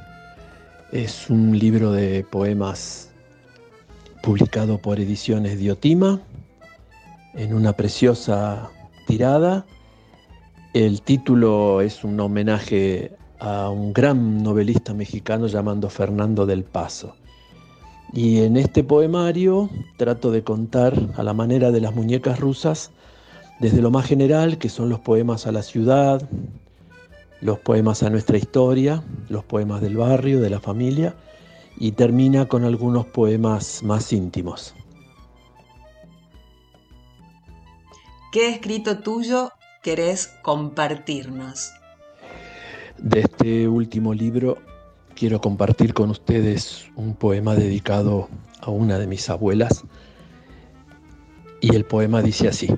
Es 0.92 1.30
un 1.30 1.58
libro 1.58 1.92
de 1.92 2.24
poemas 2.24 3.10
publicado 4.22 4.78
por 4.78 4.98
Ediciones 5.00 5.58
Diotima 5.58 6.20
en 7.34 7.54
una 7.54 7.72
preciosa 7.72 8.70
tirada. 9.06 9.64
El 10.74 11.02
título 11.02 11.80
es 11.80 12.04
un 12.04 12.18
homenaje 12.20 13.15
a 13.38 13.68
un 13.68 13.92
gran 13.92 14.42
novelista 14.42 14.94
mexicano 14.94 15.46
llamado 15.46 15.88
Fernando 15.90 16.46
del 16.46 16.64
Paso. 16.64 17.14
Y 18.12 18.42
en 18.42 18.56
este 18.56 18.84
poemario 18.84 19.68
trato 19.96 20.30
de 20.30 20.42
contar 20.42 20.94
a 21.16 21.22
la 21.22 21.34
manera 21.34 21.70
de 21.70 21.80
las 21.80 21.94
muñecas 21.94 22.40
rusas, 22.40 22.90
desde 23.60 23.82
lo 23.82 23.90
más 23.90 24.06
general, 24.06 24.58
que 24.58 24.68
son 24.68 24.88
los 24.88 25.00
poemas 25.00 25.46
a 25.46 25.52
la 25.52 25.62
ciudad, 25.62 26.28
los 27.40 27.58
poemas 27.58 28.02
a 28.02 28.10
nuestra 28.10 28.38
historia, 28.38 29.02
los 29.28 29.44
poemas 29.44 29.80
del 29.80 29.96
barrio, 29.96 30.40
de 30.40 30.50
la 30.50 30.60
familia, 30.60 31.14
y 31.78 31.92
termina 31.92 32.46
con 32.46 32.64
algunos 32.64 33.06
poemas 33.06 33.82
más 33.82 34.12
íntimos. 34.12 34.74
¿Qué 38.32 38.50
escrito 38.50 38.98
tuyo 38.98 39.50
querés 39.82 40.28
compartirnos? 40.42 41.72
De 42.98 43.20
este 43.20 43.68
último 43.68 44.14
libro 44.14 44.58
quiero 45.14 45.40
compartir 45.40 45.92
con 45.92 46.10
ustedes 46.10 46.86
un 46.96 47.14
poema 47.14 47.54
dedicado 47.54 48.28
a 48.60 48.70
una 48.70 48.98
de 48.98 49.06
mis 49.06 49.28
abuelas 49.28 49.84
y 51.60 51.74
el 51.74 51.84
poema 51.84 52.22
dice 52.22 52.48
así. 52.48 52.68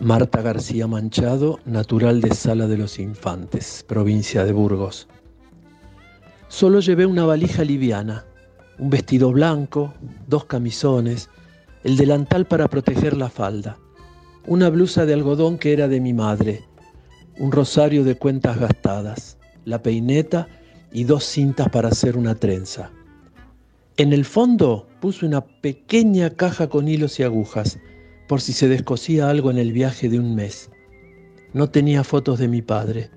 Marta 0.00 0.42
García 0.42 0.86
Manchado, 0.86 1.60
natural 1.64 2.20
de 2.20 2.34
Sala 2.34 2.66
de 2.66 2.78
los 2.78 2.98
Infantes, 2.98 3.84
provincia 3.86 4.44
de 4.44 4.52
Burgos. 4.52 5.08
Solo 6.48 6.80
llevé 6.80 7.06
una 7.06 7.24
valija 7.24 7.62
liviana, 7.64 8.24
un 8.78 8.90
vestido 8.90 9.32
blanco, 9.32 9.94
dos 10.26 10.44
camisones, 10.44 11.30
el 11.84 11.96
delantal 11.96 12.46
para 12.46 12.68
proteger 12.68 13.16
la 13.16 13.28
falda, 13.28 13.76
una 14.46 14.68
blusa 14.70 15.04
de 15.06 15.14
algodón 15.14 15.58
que 15.58 15.72
era 15.72 15.88
de 15.88 16.00
mi 16.00 16.12
madre, 16.12 16.67
un 17.38 17.52
rosario 17.52 18.02
de 18.02 18.16
cuentas 18.16 18.58
gastadas, 18.58 19.38
la 19.64 19.80
peineta 19.82 20.48
y 20.92 21.04
dos 21.04 21.24
cintas 21.24 21.68
para 21.68 21.88
hacer 21.88 22.16
una 22.16 22.34
trenza. 22.34 22.90
En 23.96 24.12
el 24.12 24.24
fondo 24.24 24.88
puse 25.00 25.26
una 25.26 25.40
pequeña 25.40 26.30
caja 26.30 26.68
con 26.68 26.88
hilos 26.88 27.20
y 27.20 27.22
agujas 27.22 27.78
por 28.26 28.40
si 28.40 28.52
se 28.52 28.68
descosía 28.68 29.30
algo 29.30 29.50
en 29.50 29.58
el 29.58 29.72
viaje 29.72 30.08
de 30.08 30.18
un 30.18 30.34
mes. 30.34 30.70
No 31.52 31.70
tenía 31.70 32.04
fotos 32.04 32.38
de 32.38 32.48
mi 32.48 32.60
padre. 32.60 33.10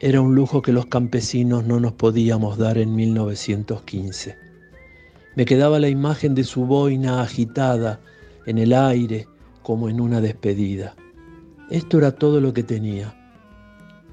Era 0.00 0.20
un 0.20 0.34
lujo 0.34 0.62
que 0.62 0.72
los 0.72 0.86
campesinos 0.86 1.64
no 1.64 1.78
nos 1.78 1.92
podíamos 1.92 2.58
dar 2.58 2.78
en 2.78 2.94
1915. 2.94 4.36
Me 5.36 5.44
quedaba 5.44 5.78
la 5.78 5.88
imagen 5.88 6.34
de 6.34 6.44
su 6.44 6.66
boina 6.66 7.22
agitada 7.22 8.00
en 8.46 8.58
el 8.58 8.72
aire 8.72 9.28
como 9.62 9.88
en 9.88 10.00
una 10.00 10.20
despedida. 10.20 10.94
Esto 11.70 11.98
era 11.98 12.12
todo 12.12 12.40
lo 12.40 12.52
que 12.52 12.64
tenía, 12.64 13.21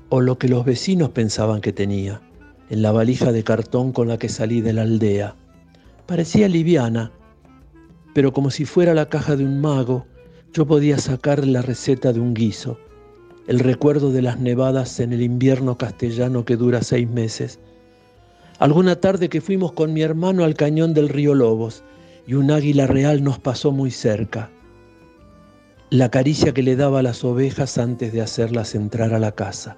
o 0.10 0.22
lo 0.22 0.38
que 0.38 0.50
los 0.50 0.66
vecinos 0.66 1.10
pensaban 1.10 1.62
que 1.62 1.72
tenía, 1.72 2.22
en 2.70 2.82
la 2.82 2.92
valija 2.92 3.32
de 3.32 3.44
cartón 3.44 3.92
con 3.92 4.08
la 4.08 4.18
que 4.18 4.30
salí 4.30 4.62
de 4.62 4.74
la 4.74 4.82
aldea. 4.82 5.36
Parecía 6.08 6.48
liviana, 6.48 7.12
pero 8.14 8.34
como 8.34 8.50
si 8.50 8.66
fuera 8.66 8.94
la 8.94 9.08
caja 9.08 9.36
de 9.36 9.46
un 9.46 9.62
mago, 9.62 10.06
yo 10.52 10.66
podía 10.66 10.98
sacar 10.98 11.46
la 11.46 11.62
receta 11.62 12.12
de 12.12 12.20
un 12.20 12.34
guiso, 12.34 12.80
el 13.48 13.60
recuerdo 13.60 14.12
de 14.12 14.24
las 14.24 14.40
nevadas 14.40 15.00
en 15.00 15.14
el 15.14 15.22
invierno 15.22 15.78
castellano 15.78 16.44
que 16.44 16.56
dura 16.56 16.82
seis 16.82 17.08
meses. 17.08 17.60
Alguna 18.58 18.96
tarde 18.96 19.30
que 19.30 19.42
fuimos 19.42 19.72
con 19.74 19.94
mi 19.94 20.02
hermano 20.02 20.44
al 20.44 20.56
cañón 20.56 20.94
del 20.94 21.10
río 21.10 21.36
Lobos 21.36 21.84
y 22.28 22.34
un 22.34 22.52
águila 22.52 22.88
real 22.88 23.24
nos 23.24 23.40
pasó 23.40 23.72
muy 23.72 23.92
cerca. 23.92 24.50
La 25.92 26.10
caricia 26.10 26.54
que 26.54 26.62
le 26.62 26.76
daba 26.76 27.00
a 27.00 27.04
las 27.04 27.24
ovejas 27.24 27.78
antes 27.78 28.12
de 28.12 28.22
hacerlas 28.22 28.76
entrar 28.76 29.14
a 29.14 29.20
la 29.20 29.32
casa. 29.32 29.78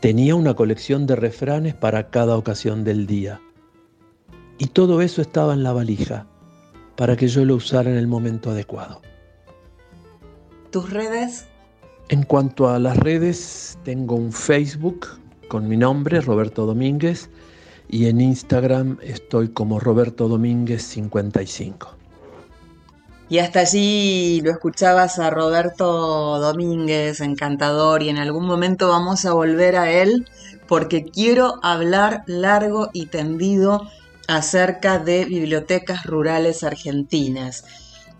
Tenía 0.00 0.34
una 0.34 0.54
colección 0.54 1.06
de 1.06 1.16
refranes 1.16 1.74
para 1.74 2.10
cada 2.10 2.36
ocasión 2.36 2.84
del 2.84 3.06
día. 3.06 3.40
Y 4.58 4.66
todo 4.68 5.00
eso 5.00 5.22
estaba 5.22 5.54
en 5.54 5.62
la 5.62 5.72
valija 5.72 6.26
para 6.96 7.16
que 7.16 7.28
yo 7.28 7.44
lo 7.44 7.56
usara 7.56 7.90
en 7.90 7.96
el 7.96 8.06
momento 8.06 8.50
adecuado. 8.50 9.00
¿Tus 10.70 10.90
redes? 10.90 11.46
En 12.08 12.22
cuanto 12.22 12.68
a 12.68 12.78
las 12.78 12.96
redes, 12.96 13.78
tengo 13.84 14.14
un 14.14 14.32
Facebook 14.32 15.06
con 15.48 15.68
mi 15.68 15.76
nombre, 15.76 16.20
Roberto 16.20 16.66
Domínguez, 16.66 17.30
y 17.88 18.06
en 18.06 18.20
Instagram 18.20 18.98
estoy 19.02 19.48
como 19.48 19.80
Roberto 19.80 20.28
Domínguez 20.28 20.82
55. 20.82 21.95
Y 23.28 23.38
hasta 23.40 23.60
allí 23.60 24.40
lo 24.42 24.52
escuchabas 24.52 25.18
a 25.18 25.30
Roberto 25.30 26.38
Domínguez, 26.38 27.20
encantador, 27.20 28.02
y 28.02 28.08
en 28.08 28.18
algún 28.18 28.46
momento 28.46 28.88
vamos 28.88 29.24
a 29.24 29.32
volver 29.32 29.76
a 29.76 29.90
él 29.90 30.28
porque 30.68 31.04
quiero 31.04 31.58
hablar 31.62 32.22
largo 32.26 32.90
y 32.92 33.06
tendido 33.06 33.88
acerca 34.28 34.98
de 34.98 35.24
bibliotecas 35.24 36.04
rurales 36.04 36.62
argentinas. 36.62 37.64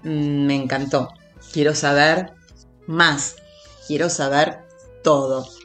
Mm, 0.02 0.46
me 0.46 0.54
encantó. 0.54 1.10
Quiero 1.52 1.74
saber 1.74 2.32
más. 2.86 3.36
Quiero 3.86 4.10
saber 4.10 4.65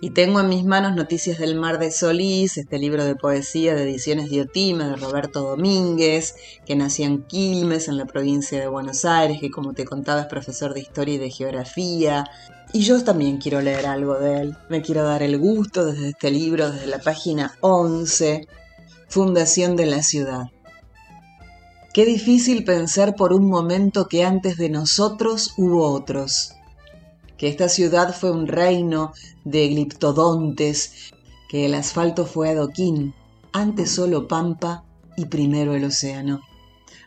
Y 0.01 0.11
tengo 0.11 0.39
en 0.39 0.49
mis 0.49 0.65
manos 0.65 0.95
Noticias 0.95 1.39
del 1.39 1.55
Mar 1.55 1.79
de 1.79 1.89
Solís, 1.89 2.57
este 2.57 2.77
libro 2.77 3.03
de 3.05 3.15
poesía 3.15 3.73
de 3.73 3.81
ediciones 3.81 4.29
Diotima 4.29 4.89
de 4.89 4.97
Roberto 4.97 5.41
Domínguez, 5.41 6.35
que 6.63 6.75
nació 6.75 7.07
en 7.07 7.23
Quilmes, 7.23 7.87
en 7.87 7.97
la 7.97 8.05
provincia 8.05 8.59
de 8.59 8.67
Buenos 8.67 9.03
Aires, 9.03 9.39
que 9.39 9.49
como 9.49 9.73
te 9.73 9.83
contaba 9.83 10.21
es 10.21 10.27
profesor 10.27 10.75
de 10.75 10.81
historia 10.81 11.15
y 11.15 11.17
de 11.17 11.31
geografía. 11.31 12.29
Y 12.71 12.81
yo 12.81 13.03
también 13.03 13.39
quiero 13.39 13.61
leer 13.61 13.87
algo 13.87 14.13
de 14.19 14.41
él. 14.41 14.57
Me 14.69 14.83
quiero 14.83 15.05
dar 15.05 15.23
el 15.23 15.39
gusto 15.39 15.87
desde 15.87 16.09
este 16.09 16.29
libro, 16.29 16.69
desde 16.69 16.85
la 16.85 16.99
página 16.99 17.57
11, 17.61 18.47
Fundación 19.07 19.75
de 19.75 19.87
la 19.87 20.03
Ciudad. 20.03 20.51
Qué 21.95 22.05
difícil 22.05 22.63
pensar 22.63 23.15
por 23.15 23.33
un 23.33 23.49
momento 23.49 24.07
que 24.07 24.23
antes 24.23 24.57
de 24.57 24.69
nosotros 24.69 25.55
hubo 25.57 25.91
otros 25.91 26.53
que 27.41 27.47
esta 27.47 27.69
ciudad 27.69 28.15
fue 28.15 28.29
un 28.29 28.45
reino 28.45 29.13
de 29.45 29.67
gliptodontes, 29.69 31.11
que 31.49 31.65
el 31.65 31.73
asfalto 31.73 32.27
fue 32.27 32.49
adoquín, 32.49 33.15
antes 33.51 33.89
solo 33.89 34.27
pampa 34.27 34.83
y 35.17 35.25
primero 35.25 35.73
el 35.73 35.85
océano. 35.85 36.41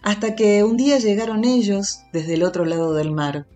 hasta 0.03 0.35
que 0.35 0.65
un 0.65 0.77
día 0.77 0.99
llegaron 0.99 1.45
ellos 1.45 2.01
desde 2.13 2.35
el 2.35 2.43
otro 2.43 2.65
lado 2.65 2.95
del 2.95 3.13
mar. 3.13 3.47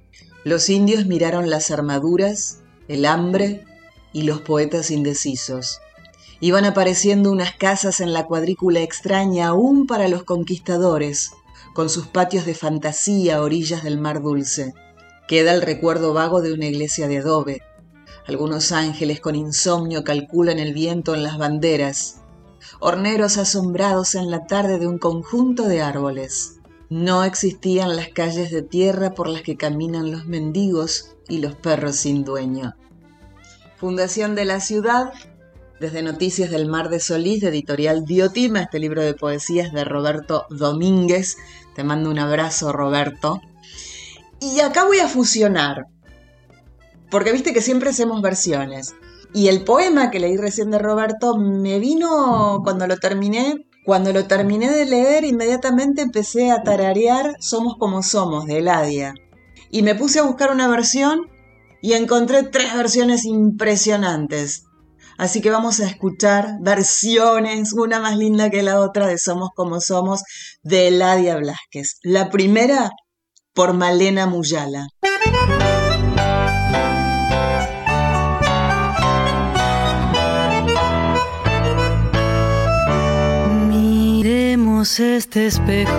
Los 0.45 0.71
indios 0.71 1.05
miraron 1.05 1.51
las 1.51 1.73
armaduras, 1.73 2.61
el 2.87 3.07
hambre 3.07 3.65
y 4.13 4.23
los 4.23 4.43
poetas 4.43 4.93
indecisos. 4.93 5.81
Iban 6.39 6.65
apareciendo 6.65 7.33
unas 7.33 7.57
casas 7.57 8.01
en 8.01 8.13
la 8.13 8.25
cuadrícula 8.25 8.83
extraña 8.83 9.49
aún 9.49 9.89
para 9.89 10.07
los 10.07 10.23
conquistadores, 10.23 11.33
con 11.75 11.91
sus 11.91 12.07
patios 12.07 12.47
de 12.47 12.55
fantasía 12.55 13.39
a 13.39 13.43
orillas 13.43 13.83
del 13.83 13.99
mar 13.99 14.23
dulce. 14.23 14.75
Queda 15.29 15.55
el 15.55 15.63
recuerdo 15.63 16.13
vago 16.13 16.43
de 16.43 16.53
una 16.53 16.67
iglesia 16.67 17.07
de 17.07 17.19
adobe. 17.19 17.63
Algunos 18.27 18.73
ángeles 18.73 19.21
con 19.21 19.37
insomnio 19.37 20.03
calculan 20.03 20.59
el 20.59 20.75
viento 20.75 21.15
en 21.15 21.23
las 21.23 21.39
banderas 21.39 22.19
horneros 22.81 23.39
asombrados 23.39 24.15
en 24.15 24.31
la 24.31 24.47
tarde 24.47 24.79
de 24.79 24.87
un 24.87 24.99
conjunto 24.99 25.65
de 25.65 25.83
árboles. 25.83 26.61
No 26.91 27.25
existían 27.25 27.97
las 27.97 28.09
calles 28.09 28.51
de 28.51 28.63
tierra 28.63 29.15
por 29.15 29.29
las 29.29 29.43
que 29.43 29.57
caminan 29.57 30.11
los 30.11 30.27
mendigos 30.27 31.17
y 31.29 31.39
los 31.39 31.55
perros 31.55 31.97
sin 31.97 32.25
dueño. 32.25 32.75
Fundación 33.77 34.35
de 34.35 34.45
la 34.45 34.61
Ciudad, 34.61 35.13
desde 35.81 36.03
Noticias 36.03 36.51
del 36.51 36.67
Mar 36.67 36.89
de 36.89 37.01
Solís, 37.01 37.41
de 37.41 37.49
editorial 37.49 38.05
Diotima, 38.05 38.63
este 38.63 38.79
libro 38.79 39.03
de 39.03 39.15
poesías 39.15 39.73
de 39.73 39.85
Roberto 39.85 40.47
Domínguez. 40.51 41.37
Te 41.75 41.85
mando 41.85 42.11
un 42.11 42.19
abrazo, 42.19 42.73
Roberto. 42.73 43.41
Y 44.41 44.61
acá 44.61 44.85
voy 44.85 45.01
a 45.01 45.09
fusionar, 45.09 45.87
porque 47.11 47.33
viste 47.33 47.53
que 47.53 47.61
siempre 47.61 47.91
hacemos 47.91 48.23
versiones. 48.23 48.95
Y 49.35 49.49
el 49.49 49.65
poema 49.65 50.11
que 50.11 50.21
leí 50.21 50.37
recién 50.37 50.71
de 50.71 50.79
Roberto 50.79 51.37
me 51.37 51.79
vino 51.79 52.61
cuando 52.65 52.87
lo 52.87 52.97
terminé. 52.97 53.55
Cuando 53.85 54.13
lo 54.13 54.27
terminé 54.27 54.71
de 54.71 54.85
leer, 54.85 55.25
inmediatamente 55.25 56.03
empecé 56.03 56.51
a 56.51 56.63
tararear 56.63 57.37
Somos 57.41 57.77
como 57.79 58.03
somos 58.03 58.45
de 58.47 58.59
Eladia. 58.59 59.15
Y 59.71 59.83
me 59.83 59.95
puse 59.95 60.19
a 60.19 60.25
buscar 60.25 60.51
una 60.51 60.69
versión 60.69 61.21
y 61.81 61.95
encontré 61.95 62.43
tres 62.43 62.75
versiones 62.75 63.25
impresionantes. 63.25 64.65
Así 65.17 65.41
que 65.41 65.51
vamos 65.51 65.81
a 65.81 65.87
escuchar 65.87 66.59
versiones, 66.61 67.73
una 67.73 67.99
más 67.99 68.17
linda 68.17 68.51
que 68.51 68.63
la 68.63 68.79
otra, 68.81 69.07
de 69.07 69.19
Somos 69.19 69.51
como 69.55 69.81
Somos, 69.81 70.23
de 70.63 70.89
Eladia 70.89 71.37
Blasquez. 71.37 71.99
La 72.03 72.31
primera 72.31 72.91
por 73.59 73.75
Malena 73.75 74.25
Muyala. 74.27 74.87
este 85.01 85.47
espejo, 85.49 85.93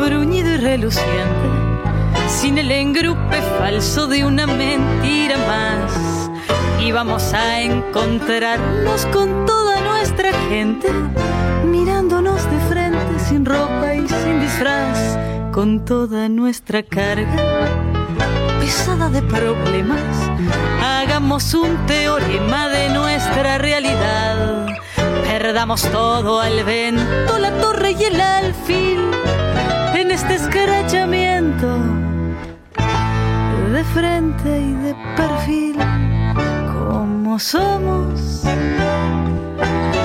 bruñido 0.00 0.50
y 0.50 0.56
reluciente, 0.56 1.48
sin 2.28 2.58
el 2.58 2.72
engrupe 2.72 3.40
falso 3.60 4.08
de 4.08 4.24
una 4.24 4.48
mentira 4.48 5.36
más. 5.46 6.28
Y 6.84 6.90
vamos 6.90 7.32
a 7.34 7.60
encontrarnos 7.60 9.06
con 9.06 9.46
toda 9.46 9.80
nuestra 9.80 10.32
gente, 10.48 10.88
mirándonos 11.64 12.42
de 12.50 12.58
frente, 12.68 13.18
sin 13.28 13.44
ropa 13.44 13.94
y 13.94 14.08
sin 14.08 14.40
disfraz, 14.40 14.95
con 15.56 15.84
toda 15.84 16.28
nuestra 16.28 16.84
carga 16.84 17.66
pesada 18.60 19.08
de 19.08 19.22
problemas. 19.22 20.14
Hagamos 20.80 21.54
un 21.54 21.74
teorema 21.86 22.68
de 22.68 22.90
nuestra 22.90 23.58
realidad 23.58 24.66
Perdamos 25.24 25.82
todo 25.90 26.40
al 26.40 26.62
vento, 26.64 27.38
la 27.38 27.50
torre 27.60 27.92
y 27.92 28.04
el 28.04 28.20
alfil 28.20 29.00
en 29.94 30.10
este 30.10 30.34
escrachamiento 30.34 31.66
de 33.72 33.84
frente 33.94 34.60
y 34.60 34.72
de 34.72 34.94
perfil, 35.16 35.76
como 36.72 37.38
somos 37.38 38.42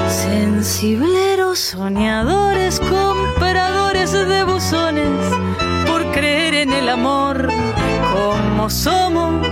sensibleros, 0.10 1.60
soñadores, 1.60 2.80
compradores 2.80 4.12
de 4.12 4.44
buzones, 4.44 5.41
creer 6.22 6.54
en 6.54 6.72
el 6.72 6.88
amor, 6.88 7.50
como 8.14 8.70
somos 8.70 9.48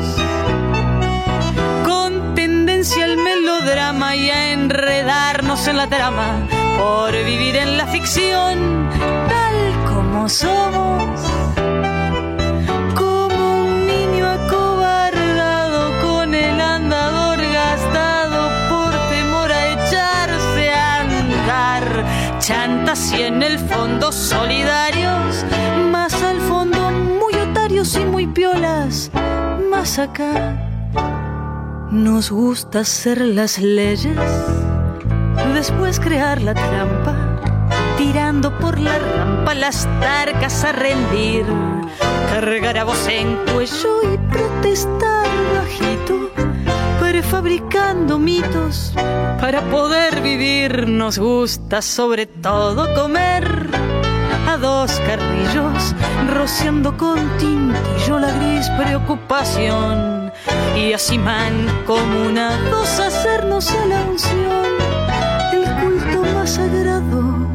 el 2.97 3.17
melodrama 3.17 4.15
y 4.15 4.29
a 4.29 4.53
enredarnos 4.53 5.67
en 5.67 5.77
la 5.77 5.87
trama 5.87 6.47
por 6.77 7.11
vivir 7.11 7.55
en 7.55 7.77
la 7.77 7.85
ficción 7.87 8.89
tal 9.27 9.57
como 9.87 10.29
somos. 10.29 11.19
Como 12.95 13.63
un 13.63 13.85
niño 13.85 14.25
acobardado 14.27 15.81
con 16.01 16.33
el 16.33 16.59
andador 16.61 17.39
gastado 17.51 18.49
por 18.69 18.91
temor 19.09 19.51
a 19.51 19.61
echarse 19.73 20.71
a 20.71 21.01
andar. 21.01 22.39
Chantas 22.39 23.11
y 23.11 23.23
en 23.23 23.43
el 23.43 23.59
fondo 23.59 24.11
solidarios, 24.11 25.45
acá 29.97 30.55
nos 31.89 32.29
gusta 32.29 32.81
hacer 32.81 33.21
las 33.21 33.57
leyes, 33.57 34.15
después 35.53 35.99
crear 35.99 36.41
la 36.41 36.53
trampa, 36.53 37.39
tirando 37.97 38.55
por 38.59 38.79
la 38.79 38.99
rampa 38.99 39.55
las 39.55 39.87
tarcas 39.99 40.63
a 40.63 40.73
rendir, 40.73 41.45
cargar 42.31 42.77
a 42.77 42.83
voz 42.83 43.07
en 43.07 43.35
cuello 43.51 44.13
y 44.13 44.17
protestar 44.31 45.27
bajito, 45.55 46.29
prefabricando 46.99 48.19
mitos 48.19 48.93
para 49.41 49.61
poder 49.71 50.21
vivir. 50.21 50.87
Nos 50.87 51.17
gusta 51.17 51.81
sobre 51.81 52.27
todo 52.27 52.93
comer 52.93 53.68
dos 54.57 54.91
carrillos, 55.07 55.95
rociando 56.33 56.95
con 56.97 57.19
tintillo 57.37 58.19
la 58.19 58.31
gris 58.31 58.69
preocupación. 58.77 60.31
Y 60.75 60.93
así 60.93 61.17
mancomunados 61.17 62.99
hacernos 62.99 63.73
la 63.87 64.01
unción 64.01 64.69
el 65.53 65.65
culto 65.81 66.23
más 66.33 66.51
sagrado 66.51 67.47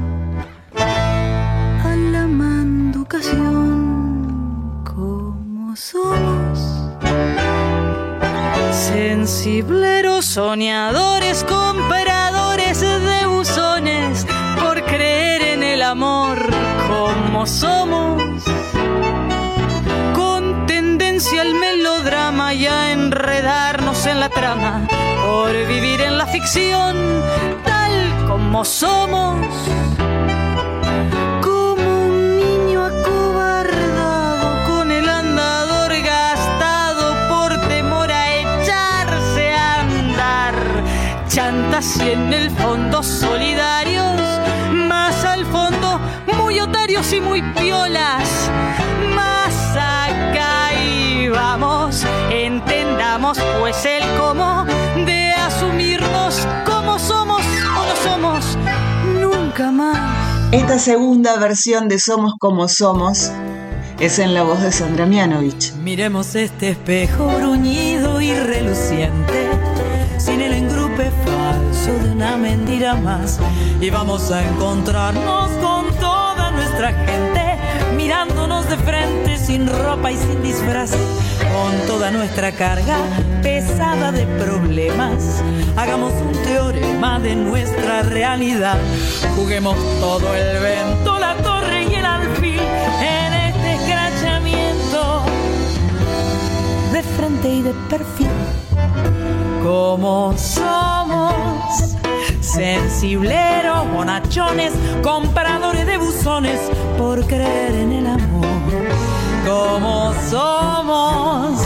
a 1.85 1.97
la 2.13 2.27
manducación. 2.27 3.45
Como 4.85 5.75
somos 5.77 6.59
sensibleros 8.73 10.25
soñadores 10.25 11.45
compradores 11.45 11.94
somos 17.47 18.45
el 21.33 21.55
melodrama 21.55 22.55
y 22.55 22.67
a 22.67 22.93
enredarnos 22.93 24.07
en 24.07 24.21
la 24.21 24.29
trama 24.29 24.87
por 25.25 25.53
vivir 25.67 26.01
en 26.01 26.19
la 26.19 26.27
ficción 26.27 26.97
tal 27.65 28.27
como 28.29 28.65
somos. 28.65 29.47
Como 31.43 32.07
un 32.07 32.37
niño 32.37 32.85
acobardado 32.85 34.67
con 34.69 34.91
el 34.91 35.09
andador 35.09 35.93
gastado 36.03 37.15
por 37.29 37.59
temor 37.69 38.13
a 38.13 38.37
echarse 38.37 39.53
a 39.53 39.81
andar. 39.81 40.55
Chantas 41.29 41.97
y 41.97 42.11
en 42.11 42.33
el 42.33 42.51
fondo 42.51 43.03
al 43.03 43.03
fondo 43.03 44.04
y 46.97 47.21
muy 47.21 47.43
piolas 47.43 48.51
vamos, 51.29 52.05
entendamos 52.31 53.39
pues 53.59 53.85
el 53.85 54.03
cómo 54.17 54.65
de 55.05 55.33
asumirnos 55.33 56.47
como 56.65 56.99
somos 56.99 57.43
o 57.43 57.87
no 57.87 57.97
somos 58.05 58.59
nunca 59.21 59.73
más. 59.73 60.53
Esta 60.53 60.79
segunda 60.79 61.37
versión 61.37 61.89
de 61.89 61.99
Somos 61.99 62.35
como 62.39 62.69
somos 62.69 63.33
es 63.99 64.21
en 64.21 64.35
la 64.35 64.45
voz 64.45 64.63
de 64.63 64.71
Sandra 64.71 65.05
Mianovich. 65.07 65.73
Miremos 65.75 66.37
este 66.37 66.71
espejo 66.71 67.27
bruñido 67.27 68.21
y 68.21 68.35
reluciente, 68.35 69.49
sin 70.19 70.41
el 70.41 70.53
engrupe 70.53 71.11
falso 71.25 72.05
de 72.05 72.13
una 72.13 72.37
mentira 72.37 72.95
más, 72.95 73.41
y 73.81 73.91
vamos 73.91 74.31
a 74.31 74.47
encontrarnos 74.47 75.51
con 75.63 75.74
gente, 76.93 77.57
mirándonos 77.97 78.69
de 78.69 78.77
frente 78.77 79.39
sin 79.39 79.67
ropa 79.67 80.11
y 80.11 80.17
sin 80.17 80.43
disfraz, 80.43 80.91
con 80.91 81.87
toda 81.87 82.11
nuestra 82.11 82.53
carga 82.53 82.99
pesada 83.43 84.13
de 84.13 84.27
problemas. 84.27 85.43
Hagamos 85.77 86.13
un 86.15 86.33
teorema 86.43 87.19
de 87.21 87.37
nuestra 87.37 88.03
realidad, 88.03 88.79
juguemos 89.37 89.77
todo 90.01 90.35
el 90.35 90.59
vento, 90.61 91.19
la 91.19 91.35
torre 91.37 91.85
y 91.85 91.95
el 91.95 92.05
alfil 92.05 92.61
en 93.01 93.33
este 93.33 93.75
escrachamiento 93.75 95.23
de 96.93 97.03
frente 97.03 97.49
y 97.49 97.63
de 97.63 97.75
perfil. 97.89 98.29
Como 99.63 100.35
somos 100.37 101.04
sensibleros, 102.55 103.91
bonachones, 103.93 104.73
compradores 105.03 105.87
de 105.87 105.99
buzones 105.99 106.61
por 106.97 107.27
creer 107.27 107.75
en 107.75 107.93
el 107.93 108.07
amor. 108.07 108.47
Como 109.45 110.15
somos 110.31 111.61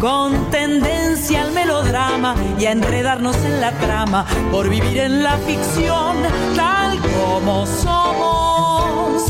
con 0.00 0.50
tendencia 0.50 1.42
al 1.42 1.52
melodrama 1.52 2.34
y 2.58 2.64
a 2.64 2.72
enredarnos 2.72 3.36
en 3.44 3.60
la 3.60 3.72
trama 3.72 4.24
por 4.50 4.70
vivir 4.70 4.98
en 4.98 5.22
la 5.22 5.36
ficción 5.36 6.16
tal 6.56 6.98
como 7.00 7.66
somos. 7.66 9.24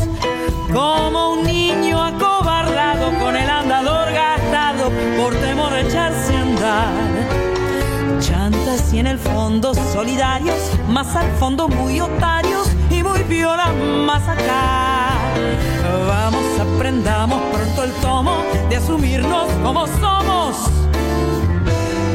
Como 0.71 1.33
un 1.33 1.43
niño 1.43 2.01
acobardado 2.01 3.11
con 3.19 3.35
el 3.35 3.49
andador 3.49 4.13
gastado 4.13 4.91
por 5.17 5.35
temor 5.35 5.73
a 5.73 5.81
echarse 5.81 6.35
a 6.35 6.41
andar. 6.41 7.44
Chantas 8.25 8.91
y 8.91 8.97
en 8.97 9.05
el 9.05 9.19
fondo 9.19 9.75
solidarios, 9.93 10.57
más 10.89 11.15
al 11.15 11.29
fondo 11.33 11.67
muy 11.67 12.01
otarios 12.01 12.67
y 12.89 13.03
muy 13.03 13.21
viola 13.21 13.71
más 14.07 14.27
acá. 14.27 15.11
Vamos, 16.07 16.43
aprendamos 16.59 17.39
pronto 17.53 17.83
el 17.83 17.91
tomo 18.01 18.37
de 18.67 18.77
asumirnos 18.77 19.47
como 19.61 19.85
somos. 19.85 20.55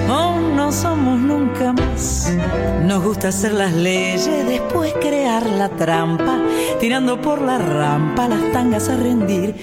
No, 0.09 0.41
no 0.41 0.73
somos 0.73 1.21
nunca 1.21 1.73
más. 1.73 2.33
Nos 2.83 3.05
gusta 3.05 3.29
hacer 3.29 3.53
las 3.53 3.73
leyes, 3.73 4.49
después 4.49 4.93
crear 5.01 5.47
la 5.47 5.69
trampa, 5.69 6.41
tirando 6.81 7.21
por 7.21 7.41
la 7.41 7.59
rampa 7.59 8.27
las 8.27 8.51
tangas 8.53 8.89
a 8.89 8.97
rendir. 8.97 9.55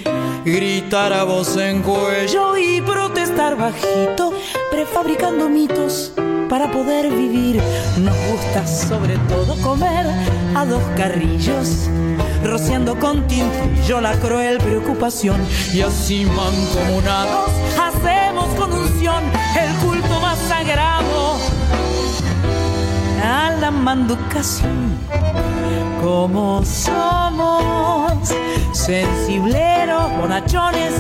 Gritar 0.45 1.11
a 1.11 1.25
voz 1.25 1.57
en 1.57 1.81
cuello 1.81 2.55
y 2.55 2.79
protestar 2.79 3.57
bajito, 3.57 4.31
prefabricando 4.71 5.49
mitos 5.49 6.13
para 6.49 6.71
poder 6.71 7.09
vivir. 7.09 7.61
Nos 7.97 8.15
gusta 8.31 8.65
sobre 8.65 9.17
todo 9.29 9.55
comer 9.61 10.05
a 10.55 10.65
dos 10.65 10.83
carrillos, 10.95 11.89
rociando 12.43 12.97
con 12.99 13.27
tintillo 13.27 14.01
la 14.01 14.13
cruel 14.13 14.57
preocupación. 14.57 15.41
Y 15.73 15.81
así 15.81 16.25
mancomunados 16.25 17.51
hacemos 17.79 18.47
con 18.55 18.71
unción 18.73 19.23
el 19.59 19.73
culto 19.85 20.19
más 20.19 20.37
sagrado 20.39 21.37
a 23.23 23.51
la 23.59 23.71
manducación. 23.71 24.97
Como 26.01 26.63
somos 26.63 28.13
sensibleros, 28.71 30.17
bonachones, 30.17 30.93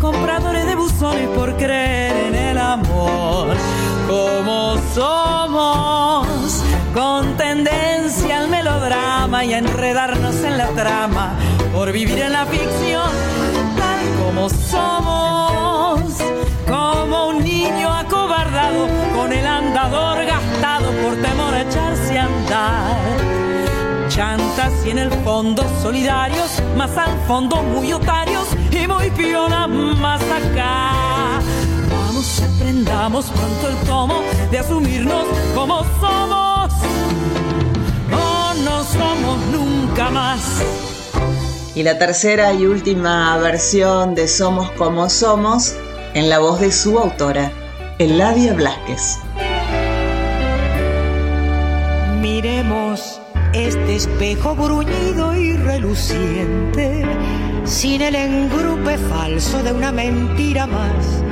compradores 0.00 0.66
de 0.66 0.74
buzones 0.74 1.28
por 1.28 1.56
creer 1.56 2.26
en 2.28 2.34
el 2.34 2.58
amor 2.58 3.56
como 4.10 4.76
somos, 4.92 6.64
con 6.92 7.36
tendencia 7.36 8.40
al 8.40 8.48
melodrama 8.48 9.44
y 9.44 9.54
a 9.54 9.58
enredarnos 9.58 10.34
en 10.42 10.58
la 10.58 10.66
trama, 10.70 11.36
por 11.72 11.92
vivir 11.92 12.18
en 12.18 12.32
la 12.32 12.44
ficción, 12.46 13.08
tal 13.78 14.00
como 14.20 14.48
somos, 14.48 16.00
como 16.66 17.28
un 17.28 17.44
niño 17.44 17.88
acobardado, 17.94 18.88
con 19.14 19.32
el 19.32 19.46
andador 19.46 20.26
gastado 20.26 20.90
por 21.02 21.14
temor 21.22 21.54
a 21.54 21.62
echarse 21.62 22.18
a 22.18 22.24
andar. 22.24 24.08
Chantas 24.08 24.72
y 24.84 24.90
en 24.90 24.98
el 24.98 25.12
fondo 25.22 25.62
solidarios, 25.80 26.60
más 26.76 26.96
al 26.98 27.16
fondo 27.28 27.62
muy 27.62 27.92
otarios 27.92 28.48
y 28.72 28.88
muy 28.88 29.08
piola 29.10 29.68
más 29.68 30.20
acá 30.22 31.09
aprendamos 32.20 33.26
pronto 33.30 33.68
el 33.68 33.86
tomo 33.86 34.22
de 34.50 34.58
asumirnos 34.58 35.24
como 35.54 35.82
somos. 36.00 36.72
No, 38.10 38.54
no 38.54 38.84
somos 38.84 39.38
nunca 39.50 40.10
más. 40.10 40.40
Y 41.74 41.82
la 41.82 41.98
tercera 41.98 42.52
y 42.52 42.66
última 42.66 43.38
versión 43.38 44.14
de 44.14 44.28
Somos 44.28 44.70
como 44.72 45.08
somos 45.08 45.74
en 46.12 46.28
la 46.28 46.40
voz 46.40 46.60
de 46.60 46.72
su 46.72 46.98
autora, 46.98 47.52
Eladia 47.98 48.52
Blasquez. 48.52 49.18
Miremos 52.20 53.18
este 53.54 53.96
espejo 53.96 54.54
bruñido 54.54 55.34
y 55.34 55.56
reluciente, 55.56 57.02
sin 57.64 58.02
el 58.02 58.14
engrupe 58.14 58.98
falso 58.98 59.62
de 59.62 59.72
una 59.72 59.90
mentira 59.90 60.66
más 60.66 61.22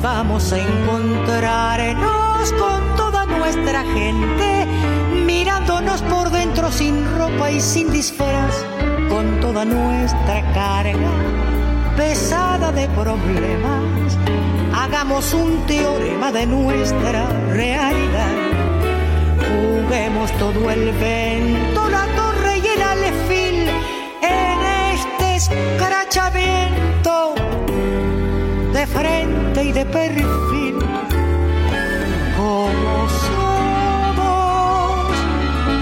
vamos 0.00 0.52
a 0.52 0.58
encontrarnos 0.58 2.52
con 2.52 2.96
toda 2.96 3.26
nuestra 3.26 3.84
gente, 3.84 4.66
mirándonos 5.26 6.02
por 6.02 6.30
dentro 6.30 6.70
sin 6.70 7.04
ropa 7.16 7.50
y 7.50 7.60
sin 7.60 7.90
disfraz, 7.90 8.64
con 9.08 9.40
toda 9.40 9.64
nuestra 9.64 10.42
carga 10.52 11.10
pesada 11.96 12.70
de 12.72 12.86
problemas. 12.88 14.16
Hagamos 14.72 15.34
un 15.34 15.66
teorema 15.66 16.30
de 16.30 16.46
nuestra 16.46 17.28
realidad. 17.52 18.36
Juguemos 19.48 20.30
todo 20.32 20.70
el 20.70 20.92
vento, 20.92 21.88
la 21.88 22.06
torre 22.14 22.58
y 22.58 22.66
el 22.66 22.82
alefil 22.82 23.68
en 24.22 24.58
este 24.94 25.36
escrachamiento 25.36 27.34
de 28.72 28.86
frente 28.86 29.17
y 29.62 29.72
de 29.72 29.84
perfil. 29.84 30.78
Como 32.36 33.08
somos 33.26 34.26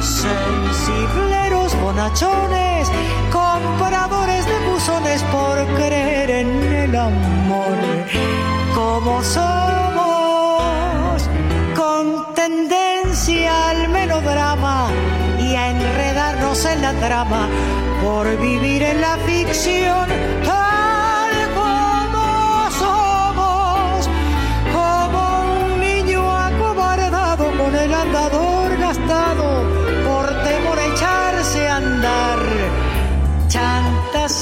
sensibleros 0.00 1.74
bonachones, 1.80 2.90
compradores 3.30 4.46
de 4.46 4.58
buzones 4.70 5.22
por 5.24 5.66
creer 5.76 6.30
en 6.30 6.62
el 6.72 6.96
amor. 6.96 7.76
Como 8.74 9.22
somos 9.22 10.02
con 11.74 12.34
tendencia 12.34 13.70
al 13.70 13.88
melodrama 13.88 14.88
y 15.38 15.54
a 15.54 15.70
enredarnos 15.70 16.64
en 16.64 16.82
la 16.82 16.92
trama 16.94 17.48
por 18.02 18.26
vivir 18.40 18.82
en 18.82 19.00
la 19.00 19.16
ficción 19.18 20.08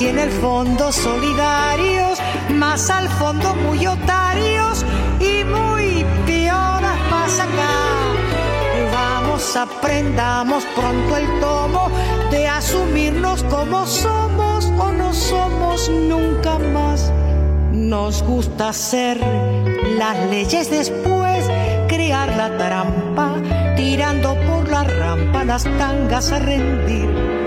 y 0.00 0.06
en 0.06 0.18
el 0.18 0.30
fondo 0.30 0.90
solidarios, 0.90 2.18
más 2.50 2.90
al 2.90 3.08
fondo 3.10 3.54
muy 3.54 3.86
otarios 3.86 4.84
y 5.20 5.44
muy 5.44 6.04
pioras 6.26 6.98
más 7.10 7.38
acá. 7.38 8.90
Vamos, 8.92 9.56
aprendamos 9.56 10.64
pronto 10.74 11.16
el 11.16 11.40
tomo 11.40 11.90
de 12.30 12.48
asumirnos 12.48 13.44
como 13.44 13.86
somos 13.86 14.66
o 14.78 14.90
no 14.90 15.12
somos 15.12 15.88
nunca 15.88 16.58
más. 16.58 17.12
Nos 17.72 18.22
gusta 18.24 18.70
hacer 18.70 19.20
las 19.98 20.18
leyes 20.28 20.70
después, 20.70 21.44
crear 21.88 22.34
la 22.36 22.56
trampa, 22.58 23.34
tirando 23.76 24.34
por 24.46 24.68
la 24.68 24.82
rampa 24.82 25.44
las 25.44 25.64
tangas 25.78 26.32
a 26.32 26.40
rendir 26.40 27.43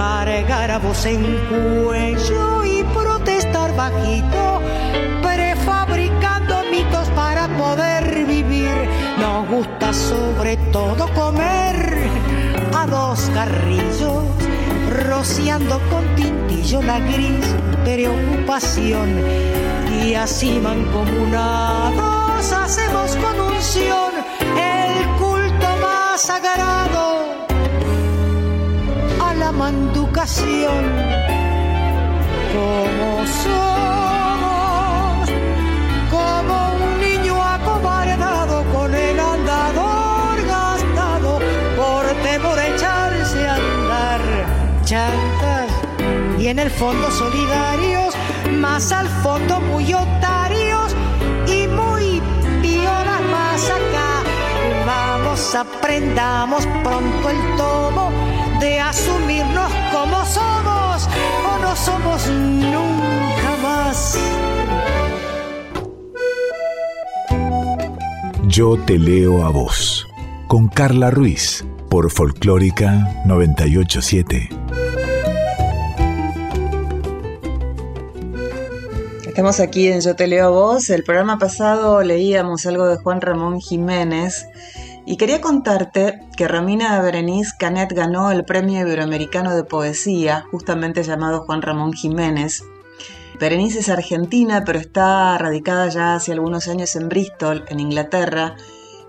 cargar 0.00 0.70
a 0.70 0.78
voz 0.78 1.04
en 1.04 1.22
cuello 1.48 2.64
y 2.64 2.82
protestar 2.84 3.76
bajito, 3.76 4.62
prefabricando 5.22 6.62
mitos 6.70 7.08
para 7.10 7.46
poder 7.48 8.24
vivir. 8.24 8.88
Nos 9.18 9.46
gusta 9.48 9.92
sobre 9.92 10.56
todo 10.72 11.06
comer 11.12 12.08
a 12.74 12.86
dos 12.86 13.30
carrillos, 13.34 14.24
rociando 15.06 15.78
con 15.90 16.02
tintillo 16.16 16.80
la 16.82 16.98
gris 17.00 17.44
preocupación. 17.84 19.08
Y 20.02 20.14
así 20.14 20.60
mancomunados 20.62 22.52
hacemos 22.52 23.16
con 23.16 23.38
unción 23.52 24.12
el 24.56 25.06
culto 25.18 25.66
más 25.82 26.22
sagrado 26.22 27.19
manducación. 29.52 30.84
Como 32.52 33.26
somos, 33.44 35.28
como 36.10 36.54
un 36.84 37.00
niño 37.00 37.42
acobardado 37.42 38.64
con 38.72 38.94
el 38.94 39.18
andador 39.18 40.46
gastado 40.46 41.40
por 41.76 42.04
temor 42.22 42.58
a 42.58 42.66
echarse 42.66 43.48
a 43.48 43.54
andar. 43.54 44.20
Chantas 44.84 45.70
y 46.38 46.48
en 46.48 46.58
el 46.58 46.70
fondo 46.70 47.10
solidarios, 47.10 48.14
más 48.52 48.92
al 48.92 49.08
fondo 49.22 49.60
muy 49.60 49.92
otarios 49.94 50.94
y 51.46 51.66
muy 51.68 52.20
piola 52.62 53.20
más 53.30 53.64
acá. 53.70 54.22
Vamos, 54.86 55.54
aprendamos 55.54 56.66
pronto 56.82 57.30
el 57.30 57.56
tomo 57.56 58.29
de 58.60 58.78
asumirnos 58.78 59.72
como 59.90 60.24
somos 60.26 61.08
o 61.46 61.58
no 61.58 61.76
somos 61.76 62.26
nunca 62.28 63.56
más. 63.62 64.18
Yo 68.46 68.76
te 68.84 68.98
leo 68.98 69.44
a 69.44 69.50
vos, 69.50 70.06
con 70.46 70.68
Carla 70.68 71.10
Ruiz, 71.10 71.64
por 71.88 72.10
Folclórica 72.10 73.22
987. 73.24 74.50
Estamos 79.26 79.60
aquí 79.60 79.88
en 79.88 80.02
Yo 80.02 80.16
te 80.16 80.26
leo 80.26 80.46
a 80.46 80.50
vos. 80.50 80.90
El 80.90 81.02
programa 81.02 81.38
pasado 81.38 82.02
leíamos 82.02 82.66
algo 82.66 82.86
de 82.86 82.96
Juan 82.96 83.22
Ramón 83.22 83.60
Jiménez 83.60 84.46
y 85.10 85.16
quería 85.16 85.40
contarte 85.40 86.20
que 86.36 86.46
Romina 86.46 87.02
Berenice 87.02 87.50
Canet 87.58 87.92
ganó 87.92 88.30
el 88.30 88.44
Premio 88.44 88.82
Iberoamericano 88.82 89.56
de 89.56 89.64
Poesía, 89.64 90.44
justamente 90.52 91.02
llamado 91.02 91.40
Juan 91.40 91.62
Ramón 91.62 91.92
Jiménez. 91.92 92.62
Berenice 93.40 93.80
es 93.80 93.88
argentina, 93.88 94.62
pero 94.64 94.78
está 94.78 95.36
radicada 95.36 95.88
ya 95.88 96.14
hace 96.14 96.30
algunos 96.30 96.68
años 96.68 96.94
en 96.94 97.08
Bristol, 97.08 97.64
en 97.66 97.80
Inglaterra, 97.80 98.54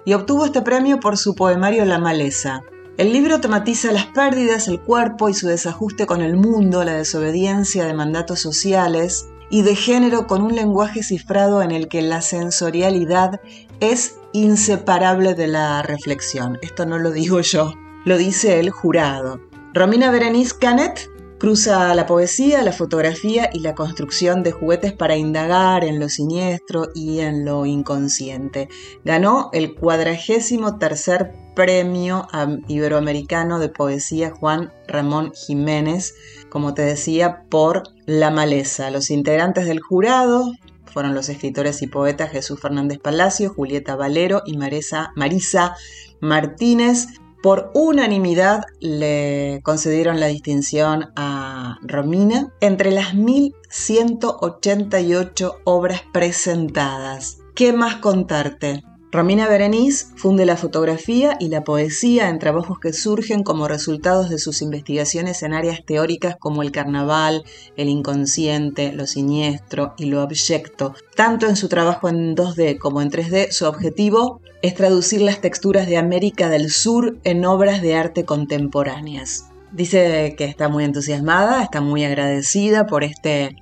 y 0.04 0.14
obtuvo 0.14 0.46
este 0.46 0.64
premio 0.64 1.00
por 1.00 1.20
su 1.20 1.36
poemario 1.36 1.86
La 1.86 2.00
Maleza. 2.00 2.62
El 2.98 3.14
libro 3.14 3.40
tematiza 3.40 3.92
las 3.92 4.08
pérdidas, 4.08 4.68
el 4.68 4.82
cuerpo 4.82 5.30
y 5.30 5.36
su 5.36 5.50
desajuste 5.50 6.08
con 6.08 6.22
el 6.24 6.36
mundo, 6.36 6.84
la 6.84 6.94
desobediencia 6.94 7.86
de 7.86 7.94
mandatos 7.94 8.40
sociales, 8.40 9.28
y 9.52 9.62
de 9.62 9.76
género 9.76 10.26
con 10.26 10.42
un 10.42 10.56
lenguaje 10.56 11.04
cifrado 11.04 11.62
en 11.62 11.72
el 11.72 11.88
que 11.90 12.02
la 12.02 12.22
sensorialidad 12.22 13.42
es 13.82 14.16
inseparable 14.34 15.36
de 15.36 15.48
la 15.48 15.84
reflexión. 15.84 16.58
Esto 16.62 16.86
no 16.86 16.98
lo 16.98 17.12
digo 17.12 17.42
yo, 17.42 17.74
lo 18.06 18.18
dice 18.18 18.60
el 18.60 18.72
jurado. 18.72 19.42
Romina 19.74 20.10
Berenice 20.10 20.56
Canet 20.58 21.10
cruza 21.42 21.94
la 21.96 22.06
poesía, 22.06 22.62
la 22.62 22.72
fotografía 22.72 23.50
y 23.52 23.62
la 23.62 23.74
construcción 23.74 24.44
de 24.44 24.52
juguetes 24.52 24.94
para 24.94 25.18
indagar 25.18 25.84
en 25.84 26.00
lo 26.00 26.08
siniestro 26.08 26.90
y 26.94 27.20
en 27.20 27.46
lo 27.46 27.66
inconsciente. 27.66 28.70
Ganó 29.04 29.50
el 29.52 29.74
cuadragésimo 29.74 30.78
tercer 30.78 31.34
premio 31.56 32.28
iberoamericano 32.68 33.58
de 33.58 33.70
poesía 33.70 34.30
Juan 34.32 34.72
Ramón 34.88 35.34
Jiménez, 35.34 36.14
como 36.52 36.76
te 36.76 36.84
decía, 36.84 37.46
por 37.50 37.82
La 38.06 38.30
Maleza. 38.30 38.92
Los 38.92 39.10
integrantes 39.10 39.66
del 39.66 39.80
jurado 39.80 40.52
fueron 40.86 41.16
los 41.16 41.30
escritores 41.30 41.82
y 41.82 41.88
poetas 41.88 42.30
Jesús 42.30 42.60
Fernández 42.60 43.00
Palacio, 43.00 43.52
Julieta 43.54 43.96
Valero 43.96 44.44
y 44.46 44.58
Marisa, 44.58 45.12
Marisa 45.16 45.76
Martínez. 46.20 47.08
Por 47.42 47.72
unanimidad 47.74 48.66
le 48.80 49.62
concedieron 49.64 50.20
la 50.20 50.28
distinción 50.28 51.12
a 51.16 51.80
Romina 51.82 52.54
entre 52.60 52.92
las 52.92 53.16
1188 53.16 55.62
obras 55.64 56.04
presentadas. 56.12 57.40
¿Qué 57.56 57.74
más 57.74 57.96
contarte? 57.96 58.84
Romina 59.12 59.50
Berenice 59.50 60.06
funde 60.16 60.46
la 60.46 60.56
fotografía 60.56 61.36
y 61.38 61.50
la 61.50 61.66
poesía 61.66 62.30
en 62.30 62.40
trabajos 62.40 62.80
que 62.80 62.94
surgen 62.94 63.44
como 63.44 63.68
resultados 63.68 64.30
de 64.30 64.40
sus 64.40 64.62
investigaciones 64.62 65.44
en 65.44 65.54
áreas 65.54 65.84
teóricas 65.86 66.38
como 66.40 66.62
el 66.62 66.72
carnaval, 66.72 67.44
el 67.76 67.90
inconsciente, 67.90 68.94
lo 68.94 69.06
siniestro 69.06 69.96
y 69.98 70.06
lo 70.06 70.22
abyecto. 70.22 70.96
Tanto 71.14 71.48
en 71.48 71.58
su 71.58 71.68
trabajo 71.68 72.08
en 72.08 72.38
2D 72.38 72.78
como 72.78 73.02
en 73.02 73.12
3D, 73.12 73.52
su 73.52 73.66
objetivo 73.66 74.40
es 74.62 74.76
traducir 74.76 75.22
las 75.22 75.42
texturas 75.42 75.88
de 75.88 75.98
América 75.98 76.48
del 76.48 76.72
Sur 76.72 77.18
en 77.26 77.44
obras 77.44 77.82
de 77.82 77.96
arte 77.96 78.24
contemporáneas. 78.24 79.50
Dice 79.74 80.36
que 80.38 80.46
está 80.46 80.70
muy 80.70 80.86
entusiasmada, 80.86 81.64
está 81.64 81.82
muy 81.82 82.06
agradecida 82.06 82.88
por 82.88 83.04
este 83.04 83.58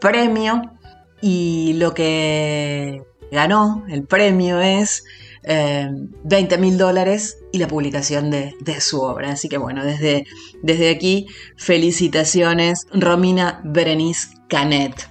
premio 0.00 0.72
y 1.20 1.74
lo 1.74 1.94
que 1.94 3.04
ganó, 3.30 3.84
el 3.88 4.04
premio 4.04 4.60
es 4.60 5.04
20 5.44 6.54
eh, 6.54 6.58
mil 6.58 6.76
dólares 6.76 7.38
y 7.52 7.58
la 7.58 7.68
publicación 7.68 8.30
de, 8.30 8.54
su 8.80 9.00
obra. 9.00 9.30
Así 9.30 9.48
que 9.48 9.58
bueno, 9.58 9.84
desde, 9.84 10.26
desde 10.62 10.90
aquí, 10.90 11.26
felicitaciones, 11.56 12.86
Romina 12.92 13.60
Berenice 13.64 14.28
Canet. 14.48 15.08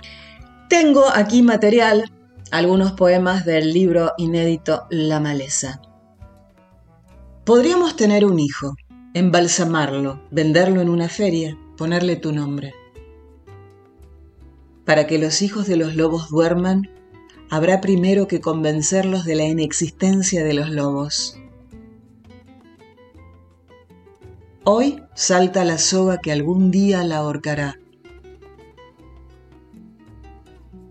Tengo 0.69 1.05
aquí 1.13 1.41
material, 1.41 2.11
algunos 2.51 2.91
poemas 2.91 3.45
del 3.45 3.73
libro 3.73 4.13
inédito 4.17 4.85
La 4.89 5.19
Maleza. 5.19 5.81
Podríamos 7.45 7.95
tener 7.95 8.25
un 8.25 8.39
hijo, 8.39 8.75
embalsamarlo, 9.13 10.21
venderlo 10.31 10.81
en 10.81 10.89
una 10.89 11.07
feria, 11.07 11.57
ponerle 11.77 12.17
tu 12.17 12.33
nombre. 12.33 12.73
Para 14.83 15.07
que 15.07 15.17
los 15.17 15.41
hijos 15.41 15.67
de 15.67 15.77
los 15.77 15.95
lobos 15.95 16.29
duerman, 16.29 16.89
habrá 17.49 17.81
primero 17.81 18.27
que 18.27 18.41
convencerlos 18.41 19.25
de 19.25 19.35
la 19.35 19.45
inexistencia 19.45 20.43
de 20.43 20.53
los 20.53 20.69
lobos. 20.69 21.37
Hoy 24.63 25.01
salta 25.15 25.63
la 25.63 25.77
soga 25.77 26.17
que 26.17 26.31
algún 26.33 26.71
día 26.71 27.03
la 27.05 27.17
ahorcará. 27.17 27.79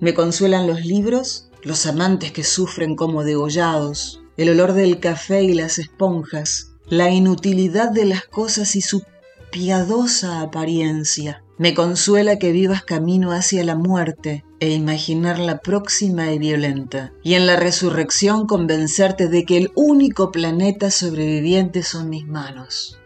Me 0.00 0.14
consuelan 0.14 0.66
los 0.66 0.84
libros, 0.84 1.50
los 1.62 1.84
amantes 1.84 2.32
que 2.32 2.42
sufren 2.42 2.96
como 2.96 3.22
degollados, 3.22 4.22
el 4.38 4.48
olor 4.48 4.72
del 4.72 4.98
café 4.98 5.42
y 5.42 5.52
las 5.52 5.78
esponjas, 5.78 6.72
la 6.88 7.10
inutilidad 7.10 7.90
de 7.90 8.06
las 8.06 8.24
cosas 8.24 8.76
y 8.76 8.80
su 8.80 9.02
piadosa 9.50 10.40
apariencia. 10.40 11.42
Me 11.58 11.74
consuela 11.74 12.38
que 12.38 12.52
vivas 12.52 12.82
camino 12.82 13.32
hacia 13.32 13.62
la 13.64 13.74
muerte 13.74 14.45
e 14.60 14.70
imaginar 14.70 15.38
la 15.38 15.58
próxima 15.58 16.32
y 16.32 16.38
violenta, 16.38 17.12
y 17.22 17.34
en 17.34 17.46
la 17.46 17.56
resurrección 17.56 18.46
convencerte 18.46 19.28
de 19.28 19.44
que 19.44 19.58
el 19.58 19.72
único 19.74 20.30
planeta 20.30 20.90
sobreviviente 20.90 21.82
son 21.82 22.08
mis 22.08 22.26
manos. 22.26 22.98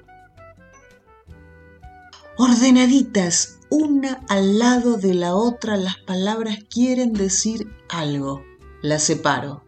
Ordenaditas, 2.36 3.58
una 3.68 4.24
al 4.28 4.58
lado 4.58 4.96
de 4.96 5.14
la 5.14 5.34
otra, 5.34 5.76
las 5.76 5.98
palabras 5.98 6.58
quieren 6.70 7.12
decir 7.12 7.70
algo. 7.88 8.42
Las 8.82 9.02
separo. 9.02 9.62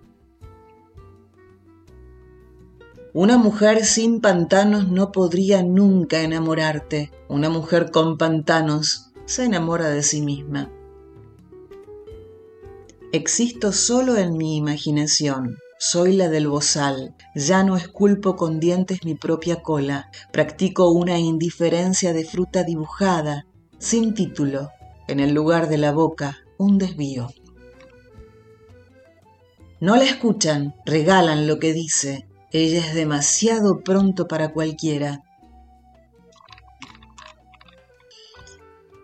Una 3.14 3.36
mujer 3.36 3.84
sin 3.84 4.22
pantanos 4.22 4.88
no 4.88 5.12
podría 5.12 5.62
nunca 5.62 6.22
enamorarte. 6.22 7.12
Una 7.28 7.50
mujer 7.50 7.90
con 7.90 8.16
pantanos 8.16 9.12
se 9.26 9.44
enamora 9.44 9.90
de 9.90 10.02
sí 10.02 10.22
misma. 10.22 10.70
Existo 13.12 13.72
solo 13.72 14.16
en 14.16 14.38
mi 14.38 14.56
imaginación. 14.56 15.58
Soy 15.78 16.14
la 16.14 16.30
del 16.30 16.48
bozal. 16.48 17.14
Ya 17.34 17.62
no 17.62 17.76
esculpo 17.76 18.36
con 18.36 18.58
dientes 18.58 19.04
mi 19.04 19.14
propia 19.14 19.62
cola. 19.62 20.10
Practico 20.32 20.90
una 20.90 21.18
indiferencia 21.18 22.14
de 22.14 22.24
fruta 22.24 22.64
dibujada, 22.64 23.44
sin 23.78 24.14
título. 24.14 24.70
En 25.08 25.20
el 25.20 25.34
lugar 25.34 25.68
de 25.68 25.76
la 25.76 25.92
boca, 25.92 26.38
un 26.56 26.78
desvío. 26.78 27.28
No 29.78 29.96
la 29.96 30.04
escuchan, 30.04 30.74
regalan 30.86 31.46
lo 31.46 31.58
que 31.58 31.74
dice, 31.74 32.26
ella 32.50 32.78
es 32.78 32.94
demasiado 32.94 33.80
pronto 33.80 34.26
para 34.26 34.54
cualquiera. 34.54 35.22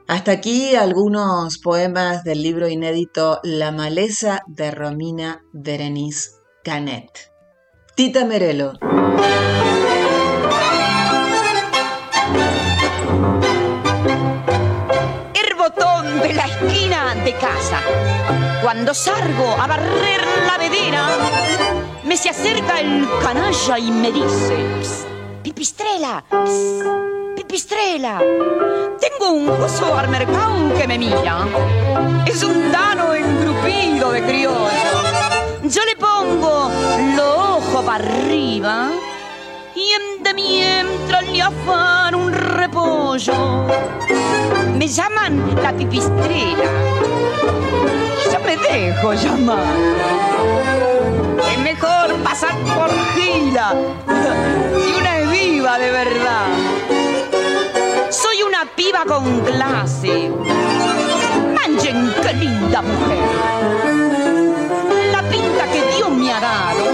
Hasta 0.08 0.32
aquí 0.32 0.74
algunos 0.74 1.58
poemas 1.58 2.24
del 2.24 2.42
libro 2.42 2.66
inédito 2.66 3.40
La 3.42 3.72
maleza 3.72 4.40
de 4.46 4.70
Romina 4.70 5.42
Berenice 5.52 6.30
Canet. 6.64 7.30
Tita 7.94 8.24
Merelo. 8.24 8.72
El 15.34 16.22
de 16.22 16.32
la 16.32 16.46
esquina 16.46 17.14
de 17.22 17.34
casa. 17.34 17.82
Cuando 18.62 18.94
salgo 18.94 19.50
a 19.60 19.66
barrer 19.66 20.22
la 20.46 20.56
vedera 20.56 21.06
me 22.04 22.16
se 22.16 22.30
acerca 22.30 22.80
el 22.80 23.06
canalla 23.22 23.78
y 23.78 23.90
me 23.90 24.10
dice, 24.10 24.56
pipistrela, 25.42 26.24
pipistrela, 27.48 28.20
tengo 29.00 29.30
un 29.30 29.48
oso 29.48 29.96
armercán 29.96 30.70
que 30.76 30.86
me 30.86 30.98
mira. 30.98 31.46
Es 32.26 32.42
un 32.42 32.70
dano 32.70 33.14
engrupido 33.14 34.12
de 34.12 34.22
criollo. 34.22 34.92
Yo 35.64 35.82
le 35.86 35.96
pongo 35.96 36.70
los 37.16 37.38
ojos 37.38 37.84
para 37.86 38.04
arriba 38.04 38.90
y 39.74 39.92
en 39.92 40.22
de 40.22 40.34
mientras 40.34 41.26
le 41.26 41.40
afan 41.40 42.14
un 42.14 42.32
repollo. 42.32 43.66
Me 44.76 44.86
llaman 44.86 45.56
la 45.62 45.72
pipistrela. 45.72 46.70
Yo 48.30 48.40
me 48.44 48.56
dejo 48.58 49.14
llamar 49.14 49.64
Es 51.50 51.58
mejor 51.60 52.14
pasar 52.22 52.54
por 52.76 52.90
gila 53.14 53.74
si 54.84 54.92
una 55.00 55.18
es 55.18 55.30
viva 55.30 55.78
de 55.78 55.90
verdad. 55.90 56.77
Una 58.60 58.70
piba 58.74 59.04
con 59.04 59.40
clase. 59.42 60.32
Manchen, 61.54 62.12
qué 62.20 62.32
linda 62.32 62.82
mujer. 62.82 63.18
La 65.12 65.22
pinta 65.22 65.64
que 65.70 65.96
Dios 65.96 66.10
me 66.10 66.32
ha 66.32 66.40
dado, 66.40 66.84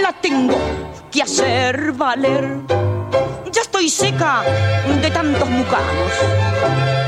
la 0.00 0.12
tengo 0.14 0.56
que 1.10 1.22
hacer 1.22 1.92
valer. 1.92 2.60
Ya 3.52 3.60
estoy 3.60 3.90
seca 3.90 4.42
de 5.02 5.10
tantos 5.10 5.50
mucanos. 5.50 6.12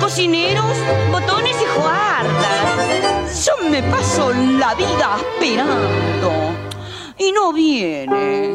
Cocineros, 0.01 0.77
botones 1.11 1.57
y 1.57 1.81
juardas. 1.81 3.47
Yo 3.47 3.71
me 3.71 3.83
paso 3.85 4.35
la 4.35 4.75
vida 4.75 5.17
esperando 5.17 6.31
y 7.17 7.33
no 7.33 7.55
viene 7.55 8.55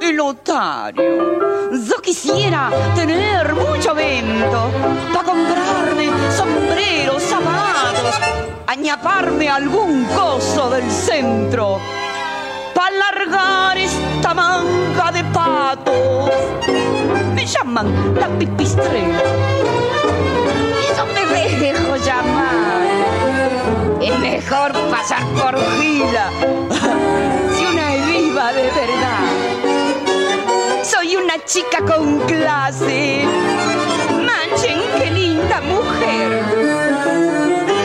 el 0.00 0.18
otario. 0.18 1.38
Yo 1.72 2.00
quisiera 2.02 2.70
tener 2.94 3.54
mucho 3.54 3.94
vento 3.94 4.70
para 5.12 5.24
comprarme 5.24 6.08
sombreros, 6.36 7.22
zapatos, 7.22 8.18
añaparme 8.66 9.48
algún 9.48 10.04
coso 10.06 10.70
del 10.70 10.90
centro 10.90 11.78
para 12.74 12.96
largar 12.96 13.78
esta 13.78 14.34
manga 14.34 15.12
de 15.12 15.24
patos. 15.24 16.30
Me 17.34 17.46
llaman 17.46 18.14
la 18.18 18.28
pipistrela. 18.38 19.22
Y 21.22 21.26
me 21.26 21.56
dejo 21.60 21.96
llamar. 21.96 22.80
Es 24.00 24.18
mejor 24.18 24.72
pasar 24.90 25.24
por 25.34 25.58
gila 25.78 26.30
chica 31.44 31.84
con 31.84 32.20
clase. 32.20 33.24
Manchen, 34.10 34.78
qué 34.98 35.10
linda 35.10 35.60
mujer. 35.60 36.42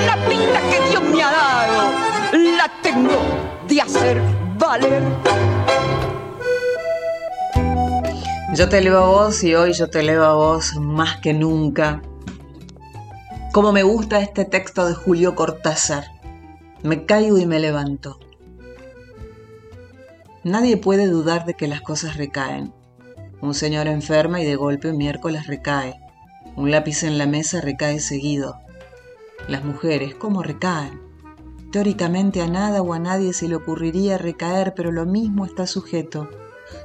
La 0.06 0.16
pinta 0.28 0.60
que 0.70 0.90
Dios 0.90 1.04
me 1.04 1.24
ha 1.24 1.32
dado, 1.32 1.92
la 2.58 2.72
tengo 2.82 3.22
de 3.68 3.82
hacer 3.82 4.22
valer. 4.58 5.04
Yo 8.56 8.70
te 8.70 8.82
leo 8.82 8.98
a 8.98 9.08
vos 9.08 9.44
y 9.44 9.54
hoy 9.54 9.74
yo 9.74 9.90
te 9.90 10.02
leo 10.02 10.24
a 10.24 10.34
vos 10.34 10.76
más 10.76 11.18
que 11.18 11.34
nunca. 11.34 12.02
Como 13.52 13.72
me 13.72 13.84
gusta 13.84 14.20
este 14.22 14.46
texto 14.46 14.86
de 14.86 14.94
Julio 14.94 15.36
Cortázar. 15.36 16.06
Me 16.84 17.06
caigo 17.06 17.38
y 17.38 17.46
me 17.46 17.60
levanto. 17.60 18.20
Nadie 20.44 20.78
puede 20.78 21.08
dudar 21.08 21.46
de 21.46 21.56
que 21.56 21.68
las 21.68 21.82
cosas 21.82 22.18
recaen. 22.18 22.72
Un 23.42 23.54
señor 23.54 23.88
enferma 23.88 24.42
y 24.42 24.46
de 24.46 24.56
golpe 24.56 24.90
un 24.90 24.98
miércoles 24.98 25.48
recae. 25.48 25.96
Un 26.56 26.72
lápiz 26.72 27.04
en 27.04 27.18
la 27.18 27.26
mesa 27.26 27.62
recae 27.62 28.00
seguido. 28.00 28.56
Las 29.48 29.64
mujeres, 29.64 30.16
¿cómo 30.16 30.42
recaen? 30.42 31.02
Teóricamente 31.72 32.42
a 32.42 32.48
nada 32.48 32.82
o 32.82 32.94
a 32.94 33.00
nadie 33.00 33.34
se 33.34 33.48
le 33.48 33.56
ocurriría 33.56 34.18
recaer, 34.18 34.74
pero 34.76 34.92
lo 34.92 35.06
mismo 35.06 35.46
está 35.46 35.68
sujeto, 35.68 36.30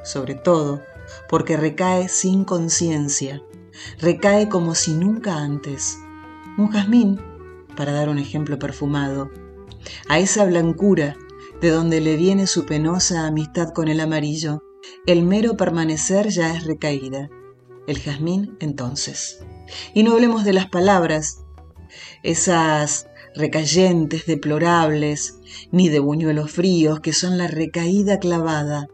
sobre 0.03 0.35
todo 0.35 0.83
porque 1.29 1.57
recae 1.57 2.09
sin 2.09 2.45
conciencia, 2.45 3.43
recae 3.99 4.49
como 4.49 4.75
si 4.75 4.95
nunca 4.95 5.37
antes. 5.37 5.99
Un 6.59 6.69
jazmín, 6.69 7.21
para 7.77 7.93
dar 7.93 8.09
un 8.09 8.19
ejemplo 8.19 8.59
perfumado, 8.59 9.31
a 10.09 10.19
esa 10.19 10.45
blancura 10.45 11.17
de 11.61 11.71
donde 11.71 12.01
le 12.01 12.17
viene 12.17 12.47
su 12.47 12.67
penosa 12.67 13.27
amistad 13.27 13.73
con 13.73 13.89
el 13.89 14.01
amarillo, 14.01 14.63
el 15.07 15.23
mero 15.23 15.57
permanecer 15.57 16.29
ya 16.29 16.55
es 16.55 16.65
recaída. 16.65 17.31
El 17.87 17.99
jazmín 17.99 18.57
entonces. 18.61 19.41
Y 19.95 20.03
no 20.03 20.13
hablemos 20.13 20.45
de 20.45 20.53
las 20.53 20.67
palabras, 20.67 21.45
esas 22.23 23.09
recayentes, 23.35 24.27
deplorables, 24.27 25.39
ni 25.71 25.89
de 25.89 26.01
buñuelos 26.01 26.51
fríos, 26.51 27.01
que 27.01 27.13
son 27.13 27.39
la 27.39 27.47
recaída 27.47 28.19
clavada. 28.19 28.89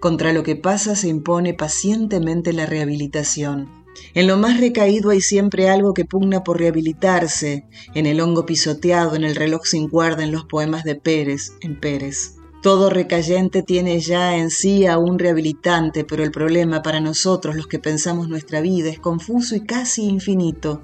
Contra 0.00 0.32
lo 0.32 0.42
que 0.42 0.56
pasa 0.56 0.96
se 0.96 1.08
impone 1.08 1.54
pacientemente 1.54 2.52
la 2.52 2.66
rehabilitación. 2.66 3.80
En 4.14 4.26
lo 4.26 4.36
más 4.36 4.60
recaído 4.60 5.10
hay 5.10 5.20
siempre 5.20 5.68
algo 5.68 5.94
que 5.94 6.04
pugna 6.04 6.42
por 6.42 6.58
rehabilitarse, 6.58 7.66
en 7.94 8.06
el 8.06 8.20
hongo 8.20 8.46
pisoteado, 8.46 9.14
en 9.14 9.24
el 9.24 9.36
reloj 9.36 9.64
sin 9.64 9.88
guarda, 9.88 10.24
en 10.24 10.32
los 10.32 10.44
poemas 10.44 10.84
de 10.84 10.94
Pérez, 10.94 11.52
en 11.60 11.78
Pérez. 11.78 12.39
Todo 12.62 12.90
recayente 12.90 13.62
tiene 13.62 14.00
ya 14.00 14.36
en 14.36 14.50
sí 14.50 14.84
a 14.84 14.98
un 14.98 15.18
rehabilitante, 15.18 16.04
pero 16.04 16.22
el 16.22 16.30
problema 16.30 16.82
para 16.82 17.00
nosotros, 17.00 17.56
los 17.56 17.66
que 17.66 17.78
pensamos 17.78 18.28
nuestra 18.28 18.60
vida, 18.60 18.90
es 18.90 19.00
confuso 19.00 19.56
y 19.56 19.64
casi 19.64 20.04
infinito. 20.04 20.82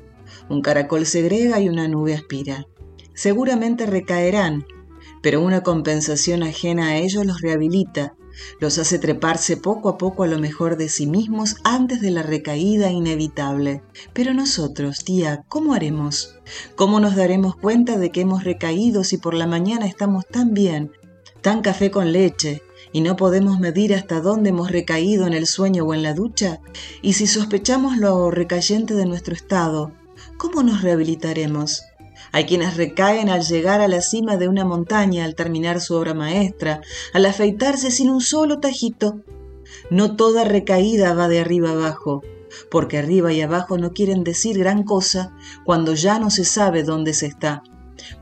Un 0.49 0.63
caracol 0.63 1.05
segrega 1.05 1.61
y 1.61 1.69
una 1.69 1.87
nube 1.87 2.15
aspira. 2.15 2.67
Seguramente 3.13 3.85
recaerán, 3.85 4.65
pero 5.21 5.43
una 5.43 5.63
compensación 5.63 6.43
ajena 6.43 6.89
a 6.89 6.97
ellos 6.97 7.27
los 7.27 7.43
rehabilita, 7.43 8.15
los 8.59 8.79
hace 8.79 8.99
treparse 8.99 9.59
poco 9.59 9.91
a 9.91 9.99
poco 9.99 10.23
a 10.23 10.29
lo 10.29 10.39
mejor 10.39 10.79
de 10.79 10.89
sí 10.89 11.07
mismos 11.07 11.57
antes 11.63 12.01
de 12.01 12.11
la 12.11 12.23
recaída 12.23 12.91
inevitable. 12.91 13.83
Pero 14.15 14.33
nosotros, 14.33 15.05
tía, 15.05 15.45
¿cómo 15.49 15.75
haremos? 15.75 16.39
¿Cómo 16.75 17.01
nos 17.01 17.17
daremos 17.17 17.55
cuenta 17.55 17.99
de 17.99 18.11
que 18.11 18.23
hemos 18.23 18.45
recaído 18.45 19.05
si 19.05 19.19
por 19.19 19.35
la 19.35 19.47
mañana 19.47 19.87
estamos 19.87 20.27
tan 20.27 20.55
bien, 20.55 20.91
tan 21.47 21.63
café 21.63 21.93
con 21.93 22.11
leche, 22.11 22.65
y 22.91 23.03
no 23.03 23.15
podemos 23.15 23.61
medir 23.61 23.95
hasta 23.95 24.21
dónde 24.21 24.51
hemos 24.51 24.73
recaído 24.73 25.29
en 25.29 25.33
el 25.33 25.47
sueño 25.47 25.85
o 25.85 25.95
en 25.95 26.03
la 26.03 26.13
ducha? 26.13 26.59
Y 27.03 27.13
si 27.13 27.29
sospechamos 27.29 27.99
lo 27.99 28.33
recayente 28.33 28.95
de 28.95 29.07
nuestro 29.07 29.33
estado, 29.33 29.93
¿cómo 30.39 30.65
nos 30.65 30.83
rehabilitaremos? 30.83 31.85
Hay 32.33 32.47
quienes 32.47 32.77
recaen 32.77 33.29
al 33.29 33.43
llegar 33.45 33.81
a 33.81 33.87
la 33.87 34.01
cima 34.01 34.37
de 34.37 34.49
una 34.49 34.65
montaña, 34.65 35.25
al 35.25 35.37
terminar 35.37 35.81
su 35.81 35.95
obra 35.95 36.15
maestra, 36.15 36.81
al 37.13 37.25
afeitarse 37.27 37.93
sin 37.93 38.11
un 38.11 38.23
solo 38.23 38.59
tajito. 38.59 39.21
No 39.89 40.17
toda 40.17 40.43
recaída 40.43 41.15
va 41.15 41.29
de 41.29 41.39
arriba 41.39 41.71
abajo, 41.71 42.25
porque 42.73 42.99
arriba 42.99 43.33
y 43.33 43.41
abajo 43.41 43.79
no 43.79 43.93
quieren 43.93 44.25
decir 44.25 44.59
gran 44.59 44.83
cosa 44.83 45.33
cuando 45.65 45.95
ya 45.95 46.19
no 46.19 46.31
se 46.31 46.45
sabe 46.45 46.83
dónde 46.83 47.15
se 47.15 47.27
está. 47.27 47.63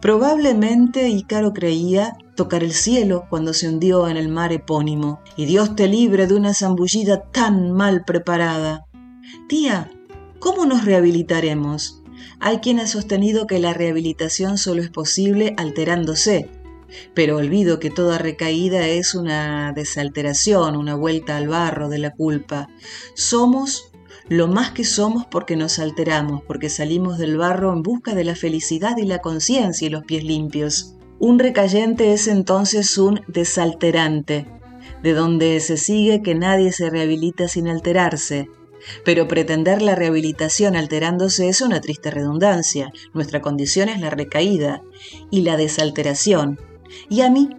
Probablemente 0.01 1.09
Ícaro 1.09 1.53
creía 1.53 2.17
tocar 2.37 2.63
el 2.63 2.73
cielo 2.73 3.27
cuando 3.31 3.55
se 3.55 3.69
hundió 3.69 4.09
en 4.09 4.17
el 4.17 4.29
mar 4.29 4.53
epónimo, 4.53 5.21
y 5.37 5.47
Dios 5.47 5.77
te 5.77 5.89
libre 5.89 6.27
de 6.27 6.35
una 6.35 6.55
zambullida 6.55 7.23
tan 7.31 7.73
mal 7.73 8.05
preparada. 8.05 8.87
Tía, 9.49 9.91
¿cómo 10.41 10.67
nos 10.67 10.85
rehabilitaremos? 10.85 12.03
Hay 12.41 12.59
quien 12.59 12.81
ha 12.81 12.87
sostenido 12.87 13.47
que 13.47 13.59
la 13.59 13.73
rehabilitación 13.73 14.59
solo 14.59 14.83
es 14.83 14.91
posible 14.91 15.55
alterándose, 15.57 16.51
pero 17.15 17.37
olvido 17.37 17.79
que 17.79 17.91
toda 17.91 18.19
recaída 18.19 18.87
es 18.87 19.15
una 19.15 19.73
desalteración, 19.73 20.77
una 20.77 20.95
vuelta 20.95 21.37
al 21.37 21.49
barro 21.49 21.89
de 21.89 21.99
la 21.99 22.11
culpa. 22.13 22.69
Somos 23.15 23.91
lo 24.29 24.49
más 24.49 24.71
que 24.71 24.85
somos 24.85 25.27
porque 25.27 25.57
nos 25.57 25.79
alteramos, 25.79 26.43
porque 26.47 26.71
salimos 26.71 27.19
del 27.19 27.37
barro 27.37 27.73
en 27.73 27.83
busca 27.83 28.15
de 28.15 28.25
la 28.25 28.35
felicidad 28.35 28.97
y 28.97 29.05
la 29.05 29.19
conciencia 29.19 29.87
y 29.87 29.91
los 29.91 30.05
pies 30.05 30.25
limpios. 30.25 30.95
Un 31.19 31.39
recayente 31.39 32.13
es 32.13 32.27
entonces 32.27 32.97
un 32.99 33.21
desalterante, 33.29 34.47
de 35.03 35.13
donde 35.13 35.61
se 35.61 35.77
sigue 35.77 36.23
que 36.23 36.35
nadie 36.35 36.73
se 36.73 36.89
rehabilita 36.89 37.49
sin 37.49 37.69
alterarse, 37.69 38.49
pero 39.05 39.29
pretender 39.29 39.83
la 39.83 39.95
rehabilitación 39.95 40.77
alterándose 40.77 41.49
es 41.49 41.61
una 41.61 41.81
triste 41.81 42.11
redundancia. 42.11 42.93
Nuestra 43.13 43.41
condición 43.41 43.89
es 43.89 44.01
la 44.01 44.11
recaída 44.11 44.83
y 45.31 45.43
la 45.43 45.57
desalteración. 45.57 46.59
Y 47.09 47.23
a 47.23 47.31
mí 47.31 47.51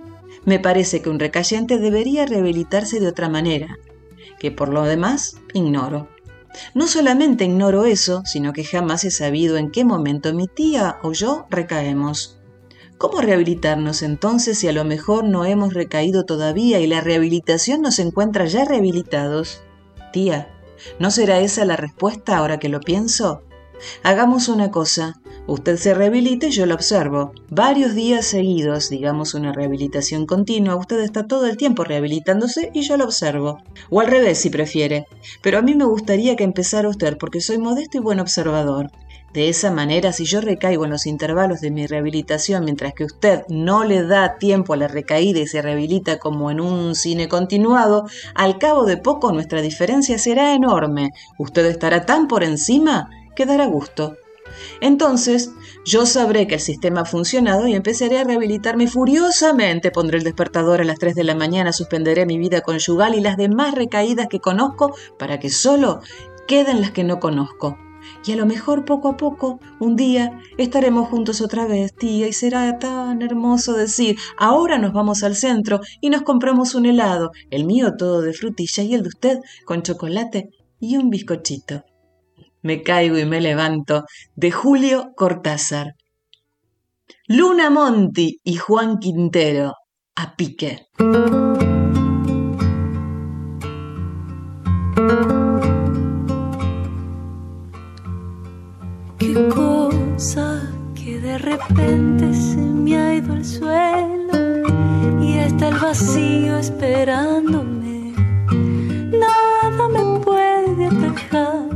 me 0.46 0.60
parece 0.60 1.02
que 1.02 1.10
un 1.10 1.20
recayente 1.20 1.78
debería 1.78 2.26
rehabilitarse 2.26 3.00
de 3.00 3.08
otra 3.08 3.30
manera, 3.30 3.80
que 4.40 4.52
por 4.52 4.70
lo 4.70 4.84
demás 4.84 5.38
ignoro. 5.54 6.08
No 6.74 6.88
solamente 6.88 7.46
ignoro 7.46 7.86
eso, 7.86 8.24
sino 8.26 8.54
que 8.54 8.64
jamás 8.64 9.04
he 9.04 9.12
sabido 9.12 9.58
en 9.58 9.72
qué 9.72 9.86
momento 9.86 10.34
mi 10.34 10.48
tía 10.48 10.98
o 11.04 11.12
yo 11.12 11.46
recaemos. 11.50 12.40
¿Cómo 12.98 13.22
rehabilitarnos 13.22 14.02
entonces 14.04 14.60
si 14.60 14.68
a 14.68 14.72
lo 14.72 14.86
mejor 14.86 15.26
no 15.26 15.46
hemos 15.46 15.74
recaído 15.74 16.24
todavía 16.24 16.80
y 16.80 16.88
la 16.88 17.02
rehabilitación 17.02 17.82
nos 17.82 18.00
encuentra 18.00 18.46
ya 18.46 18.64
rehabilitados? 18.66 19.62
Tía, 20.14 20.50
¿No 21.00 21.12
será 21.12 21.40
esa 21.40 21.66
la 21.66 21.76
respuesta 21.76 22.38
ahora 22.38 22.60
que 22.60 22.70
lo 22.70 22.80
pienso? 22.80 23.44
Hagamos 24.04 24.48
una 24.50 24.72
cosa. 24.72 25.20
Usted 25.48 25.78
se 25.78 25.94
rehabilite 25.94 26.48
y 26.48 26.52
yo 26.52 26.66
lo 26.66 26.74
observo. 26.74 27.32
Varios 27.50 27.94
días 27.94 28.26
seguidos, 28.26 28.90
digamos 28.90 29.36
una 29.36 29.54
rehabilitación 29.54 30.26
continua, 30.26 30.76
usted 30.76 31.00
está 31.02 31.28
todo 31.28 31.46
el 31.46 31.56
tiempo 31.56 31.84
rehabilitándose 31.84 32.72
y 32.74 32.82
yo 32.82 32.98
lo 32.98 33.06
observo. 33.06 33.60
O 33.92 34.02
al 34.02 34.08
revés, 34.08 34.40
si 34.40 34.50
prefiere. 34.50 35.06
Pero 35.44 35.60
a 35.60 35.62
mí 35.62 35.76
me 35.76 35.86
gustaría 35.86 36.36
que 36.36 36.44
empezara 36.44 36.90
usted 36.90 37.18
porque 37.18 37.42
soy 37.42 37.60
modesto 37.60 37.98
y 37.98 38.02
buen 38.02 38.20
observador. 38.20 38.90
De 39.36 39.50
esa 39.50 39.70
manera, 39.70 40.14
si 40.14 40.24
yo 40.24 40.40
recaigo 40.40 40.86
en 40.86 40.92
los 40.92 41.06
intervalos 41.06 41.60
de 41.60 41.70
mi 41.70 41.86
rehabilitación, 41.88 42.64
mientras 42.64 42.94
que 42.94 43.04
usted 43.04 43.44
no 43.50 43.84
le 43.84 44.04
da 44.04 44.38
tiempo 44.38 44.72
a 44.72 44.78
la 44.78 44.88
recaída 44.88 45.42
y 45.42 45.48
se 45.48 45.62
rehabilita 45.62 46.20
como 46.20 46.52
en 46.52 46.62
un 46.62 46.96
cine 46.96 47.28
continuado, 47.28 48.08
al 48.34 48.58
cabo 48.60 48.86
de 48.86 48.96
poco 48.96 49.34
nuestra 49.34 49.62
diferencia 49.62 50.18
será 50.18 50.54
enorme. 50.54 51.12
Usted 51.38 51.66
estará 51.66 52.06
tan 52.06 52.30
por 52.30 52.46
encima 52.46 53.10
que 53.36 53.46
dará 53.46 53.66
gusto. 53.66 54.18
Entonces, 54.80 55.52
yo 55.84 56.06
sabré 56.06 56.48
que 56.48 56.56
el 56.56 56.62
sistema 56.62 57.02
ha 57.02 57.06
funcionado 57.06 57.68
y 57.68 57.76
empezaré 57.76 58.20
a 58.20 58.24
rehabilitarme 58.24 58.88
furiosamente. 58.88 59.92
Pondré 59.92 60.18
el 60.18 60.24
despertador 60.24 60.82
a 60.82 60.86
las 60.86 61.00
3 61.00 61.16
de 61.16 61.24
la 61.24 61.36
mañana, 61.36 61.74
suspenderé 61.74 62.26
mi 62.26 62.38
vida 62.38 62.62
conyugal 62.62 63.16
y 63.16 63.22
las 63.22 63.38
demás 63.38 63.76
recaídas 63.76 64.28
que 64.30 64.40
conozco 64.40 64.96
para 65.20 65.40
que 65.40 65.50
solo 65.50 66.02
queden 66.48 66.82
las 66.82 66.92
que 66.92 67.04
no 67.04 67.20
conozco 67.20 67.78
y 68.26 68.32
a 68.32 68.36
lo 68.36 68.46
mejor 68.46 68.86
poco 68.86 69.10
a 69.10 69.18
poco, 69.18 69.60
un 69.80 69.96
día, 69.96 70.40
estaremos 70.58 71.10
juntos 71.10 71.42
otra 71.42 71.68
vez, 71.68 71.94
tía, 71.94 72.28
y 72.28 72.34
será 72.34 72.78
tan 72.80 73.22
hermoso 73.22 73.74
decir, 73.74 74.18
ahora 74.38 74.78
nos 74.78 74.94
vamos 74.94 75.24
al 75.24 75.36
centro 75.36 75.80
y 76.02 76.10
nos 76.10 76.24
compramos 76.24 76.76
un 76.76 76.86
helado, 76.86 77.32
el 77.52 77.66
mío 77.66 77.94
todo 77.98 78.22
de 78.22 78.34
frutilla 78.34 78.84
y 78.84 78.94
el 78.94 79.04
de 79.04 79.10
usted 79.10 79.40
con 79.66 79.84
chocolate 79.84 80.50
y 80.80 80.98
un 80.98 81.10
bizcochito. 81.10 81.84
Me 82.66 82.82
caigo 82.82 83.20
y 83.20 83.26
me 83.26 83.42
levanto 83.42 84.06
de 84.36 84.50
Julio 84.50 85.14
Cortázar. 85.16 85.94
Luna 87.28 87.70
Monti 87.70 88.40
y 88.44 88.56
Juan 88.56 88.98
Quintero, 88.98 89.76
a 90.16 90.36
pique. 90.36 90.88
cosa 99.54 100.72
que 100.96 101.20
de 101.20 101.38
repente 101.38 102.34
se 102.34 102.58
me 102.58 102.98
ha 102.98 103.14
ido 103.14 103.34
al 103.34 103.46
suelo 103.46 105.22
y 105.22 105.38
está 105.38 105.68
el 105.68 105.76
vacío 105.76 106.58
esperándome. 106.58 108.16
Nada 109.12 109.88
me 109.90 110.20
puede 110.22 110.88
atajar, 110.88 111.75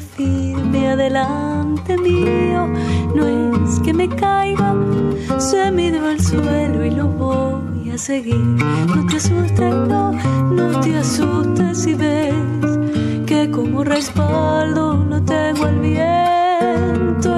firme 0.00 0.88
adelante 0.88 1.96
mío. 1.96 2.68
No 3.14 3.26
es 3.26 3.80
que 3.80 3.92
me 3.92 4.08
caiga, 4.08 4.74
se 5.38 5.70
me 5.70 5.88
al 5.88 6.20
suelo 6.20 6.84
y 6.84 6.90
lo 6.90 7.08
voy 7.08 7.90
a 7.90 7.98
seguir. 7.98 8.36
No 8.36 9.06
te 9.06 9.16
asustes, 9.16 9.74
no, 9.74 10.12
no 10.50 10.80
te 10.80 10.96
asustes 10.96 11.78
si 11.78 11.94
ves 11.94 12.34
que 13.26 13.50
como 13.50 13.84
respaldo 13.84 14.94
no 14.94 15.22
tengo 15.24 15.66
el 15.66 15.78
bien 15.80 16.18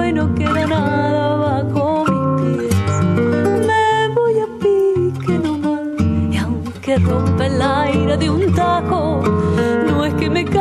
y 0.07 0.13
no 0.13 0.33
queda 0.35 0.67
nada 0.67 1.35
bajo 1.35 2.05
mis 2.05 2.67
pies. 2.69 2.75
Me 3.67 4.07
voy 4.15 4.35
a 4.39 4.47
pique 4.59 5.39
nomás 5.39 5.81
y 6.31 6.37
aunque 6.37 6.97
rompa 6.97 7.45
el 7.45 7.61
aire 7.61 8.17
de 8.17 8.29
un 8.29 8.53
tajo, 8.53 9.21
no 9.87 10.05
es 10.05 10.13
que 10.13 10.29
me 10.29 10.45
caiga, 10.45 10.60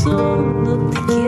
no 0.00 0.90
te 0.90 1.00
quiero 1.06 1.21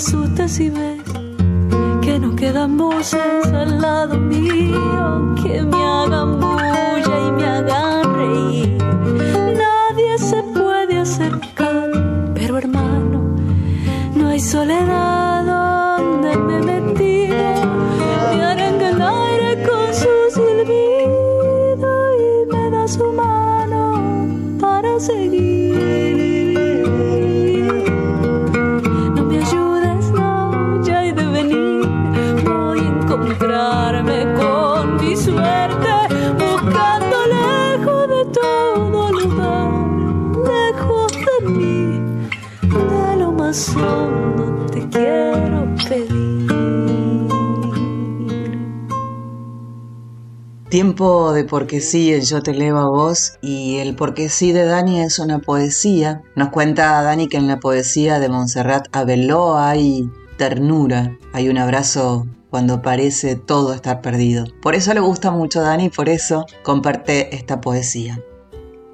asustes 0.00 0.52
si 0.52 0.70
ves 0.70 1.02
que 2.00 2.18
no 2.18 2.34
quedan 2.34 2.78
voces 2.78 3.46
al 3.52 3.82
lado 3.82 4.16
mío 4.18 5.34
que 5.42 5.62
me 5.62 5.76
hagan 5.76 6.40
bulla 6.40 7.16
y 7.28 7.32
me 7.32 7.44
hagan 7.44 8.14
reír. 8.14 8.78
Nadie 9.64 10.12
se 10.18 10.42
puede 10.54 11.00
acercar, 11.00 11.90
pero 12.34 12.56
hermano, 12.56 13.36
no 14.14 14.28
hay 14.28 14.40
soledad 14.40 15.44
donde 15.44 16.30
me 16.38 16.60
te 25.04 25.49
Tiempo 50.80 51.34
de 51.34 51.44
porque 51.44 51.82
sí, 51.82 52.10
el 52.10 52.22
yo 52.22 52.42
te 52.42 52.52
elevo 52.52 52.78
a 52.78 52.88
vos 52.88 53.34
y 53.42 53.76
el 53.80 53.94
porque 53.94 54.30
sí 54.30 54.52
de 54.52 54.64
Dani 54.64 55.00
es 55.02 55.18
una 55.18 55.38
poesía. 55.38 56.22
Nos 56.36 56.48
cuenta 56.48 57.02
Dani 57.02 57.28
que 57.28 57.36
en 57.36 57.48
la 57.48 57.60
poesía 57.60 58.18
de 58.18 58.30
Montserrat 58.30 58.86
Abeló 58.90 59.58
hay 59.58 60.08
ternura, 60.38 61.18
hay 61.34 61.50
un 61.50 61.58
abrazo 61.58 62.26
cuando 62.48 62.80
parece 62.80 63.36
todo 63.36 63.74
estar 63.74 64.00
perdido. 64.00 64.46
Por 64.62 64.74
eso 64.74 64.94
le 64.94 65.00
gusta 65.00 65.30
mucho 65.30 65.60
Dani 65.60 65.84
y 65.84 65.90
por 65.90 66.08
eso 66.08 66.46
comparte 66.62 67.36
esta 67.36 67.60
poesía. 67.60 68.18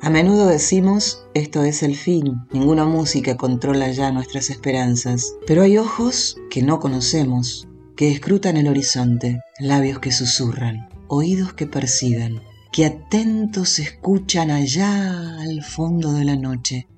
A 0.03 0.11
menudo 0.11 0.49
decimos, 0.49 1.25
esto 1.35 1.63
es 1.63 1.85
el 1.85 1.95
fin, 1.95 2.35
ninguna 2.51 2.85
música 2.85 3.37
controla 3.37 3.93
ya 3.93 4.11
nuestras 4.11 4.51
esperanzas, 4.51 5.37
pero 5.47 5.63
hay 5.63 5.79
ojos 5.79 6.37
que 6.51 6.63
no 6.63 6.81
conocemos, 6.81 7.69
que 7.95 8.11
escrutan 8.11 8.57
el 8.57 8.67
horizonte, 8.67 9.39
labios 9.61 10.01
que 10.01 10.11
susurran, 10.11 10.89
oídos 11.09 11.53
que 11.55 11.67
perciben, 11.67 12.43
que 12.73 12.87
atentos 12.87 13.79
escuchan 13.79 14.51
allá 14.51 15.39
al 15.41 15.63
fondo 15.63 16.13
de 16.13 16.25
la 16.25 16.37
noche. 16.37 16.89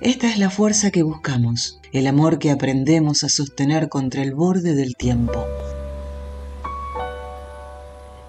Esta 0.00 0.28
es 0.28 0.38
la 0.38 0.50
fuerza 0.50 0.90
que 0.90 1.02
buscamos, 1.02 1.80
el 1.92 2.06
amor 2.06 2.38
que 2.38 2.50
aprendemos 2.50 3.24
a 3.24 3.28
sostener 3.28 3.88
contra 3.88 4.22
el 4.22 4.34
borde 4.34 4.74
del 4.74 4.96
tiempo. 4.96 5.44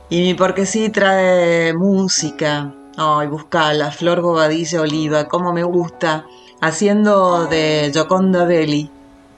Y 0.09 0.33
porque 0.33 0.65
sí 0.65 0.89
trae 0.89 1.73
música, 1.73 2.75
Ay, 2.97 3.29
la 3.73 3.91
Flor 3.91 4.21
Bobadilla 4.21 4.81
Oliva, 4.81 5.27
cómo 5.27 5.53
me 5.53 5.63
gusta. 5.63 6.25
Haciendo 6.59 7.45
de 7.47 7.91
Joconda 7.95 8.45
Belli, 8.45 8.91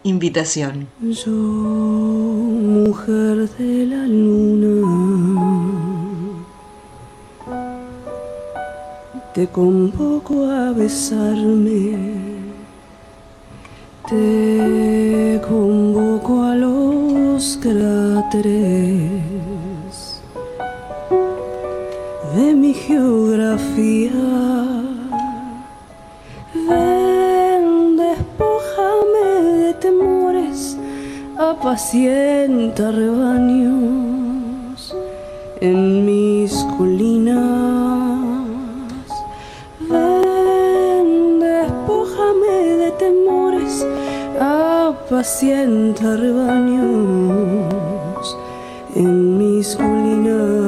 invitación. 0.04 0.88
Yo, 1.02 1.32
mujer 1.32 3.50
de 3.58 3.86
la 3.86 4.08
luna, 4.08 4.82
te 9.34 9.48
convoco 9.48 10.46
a 10.46 10.72
besarme, 10.72 11.98
te 14.10 15.42
convoco 15.48 16.44
a 16.44 16.56
los 16.56 17.58
cráteres 17.62 18.52
de 22.36 22.56
mi 22.56 22.74
geografía 22.74 24.12
apacienta 31.64 32.92
rebaños 32.92 33.72
en 35.62 36.06
mis 36.06 36.52
colinas. 36.78 37.40
Ven, 39.80 41.40
despójame 41.40 42.56
de 42.82 42.92
temores, 43.00 43.88
apacienta 44.42 46.18
rebaños 46.18 46.84
en 48.94 49.38
mis 49.38 49.74
colinas. 49.78 50.63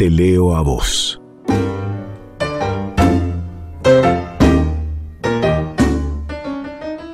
Te 0.00 0.08
leo 0.08 0.56
a 0.56 0.62
vos. 0.62 1.20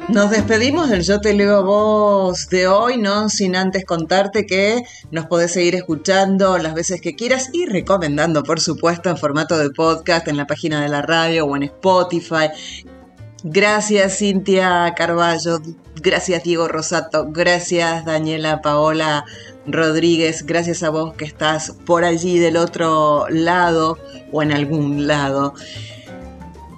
Nos 0.08 0.30
despedimos 0.30 0.88
del 0.88 1.02
Yo 1.02 1.20
te 1.20 1.34
leo 1.34 1.56
a 1.56 1.62
vos 1.62 2.48
de 2.48 2.68
hoy, 2.68 2.98
no 2.98 3.28
sin 3.28 3.56
antes 3.56 3.84
contarte 3.84 4.46
que 4.46 4.84
nos 5.10 5.26
podés 5.26 5.52
seguir 5.54 5.74
escuchando 5.74 6.58
las 6.58 6.74
veces 6.74 7.00
que 7.00 7.16
quieras 7.16 7.50
y 7.52 7.66
recomendando, 7.66 8.44
por 8.44 8.60
supuesto, 8.60 9.10
en 9.10 9.16
formato 9.16 9.58
de 9.58 9.70
podcast 9.70 10.28
en 10.28 10.36
la 10.36 10.46
página 10.46 10.80
de 10.80 10.88
la 10.88 11.02
radio 11.02 11.44
o 11.44 11.56
en 11.56 11.64
Spotify. 11.64 12.50
Gracias 13.42 14.18
Cintia 14.18 14.94
Carballo, 14.96 15.60
gracias 16.00 16.44
Diego 16.44 16.68
Rosato, 16.68 17.26
gracias 17.30 18.04
Daniela 18.04 18.62
Paola 18.62 19.24
Rodríguez, 19.66 20.46
gracias 20.46 20.82
a 20.82 20.90
vos 20.90 21.14
que 21.14 21.24
estás 21.24 21.72
por 21.84 22.04
allí 22.04 22.38
del 22.38 22.56
otro 22.56 23.26
lado 23.28 23.98
o 24.32 24.42
en 24.42 24.52
algún 24.52 25.06
lado. 25.06 25.54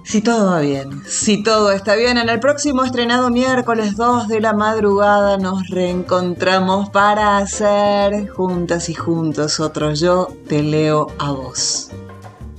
Si 0.04 0.22
todo 0.22 0.52
va 0.52 0.60
bien, 0.60 1.02
si 1.06 1.42
todo 1.42 1.70
está 1.70 1.94
bien, 1.94 2.16
en 2.16 2.30
el 2.30 2.40
próximo 2.40 2.82
estrenado 2.82 3.28
miércoles 3.28 3.94
2 3.94 4.28
de 4.28 4.40
la 4.40 4.54
madrugada 4.54 5.36
nos 5.36 5.68
reencontramos 5.68 6.88
para 6.88 7.36
hacer 7.36 8.26
juntas 8.28 8.88
y 8.88 8.94
juntos 8.94 9.60
otro 9.60 9.92
yo 9.92 10.28
te 10.48 10.62
leo 10.62 11.08
a 11.18 11.32
vos. 11.32 11.90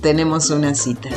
Tenemos 0.00 0.50
una 0.50 0.76
cita. 0.76 1.10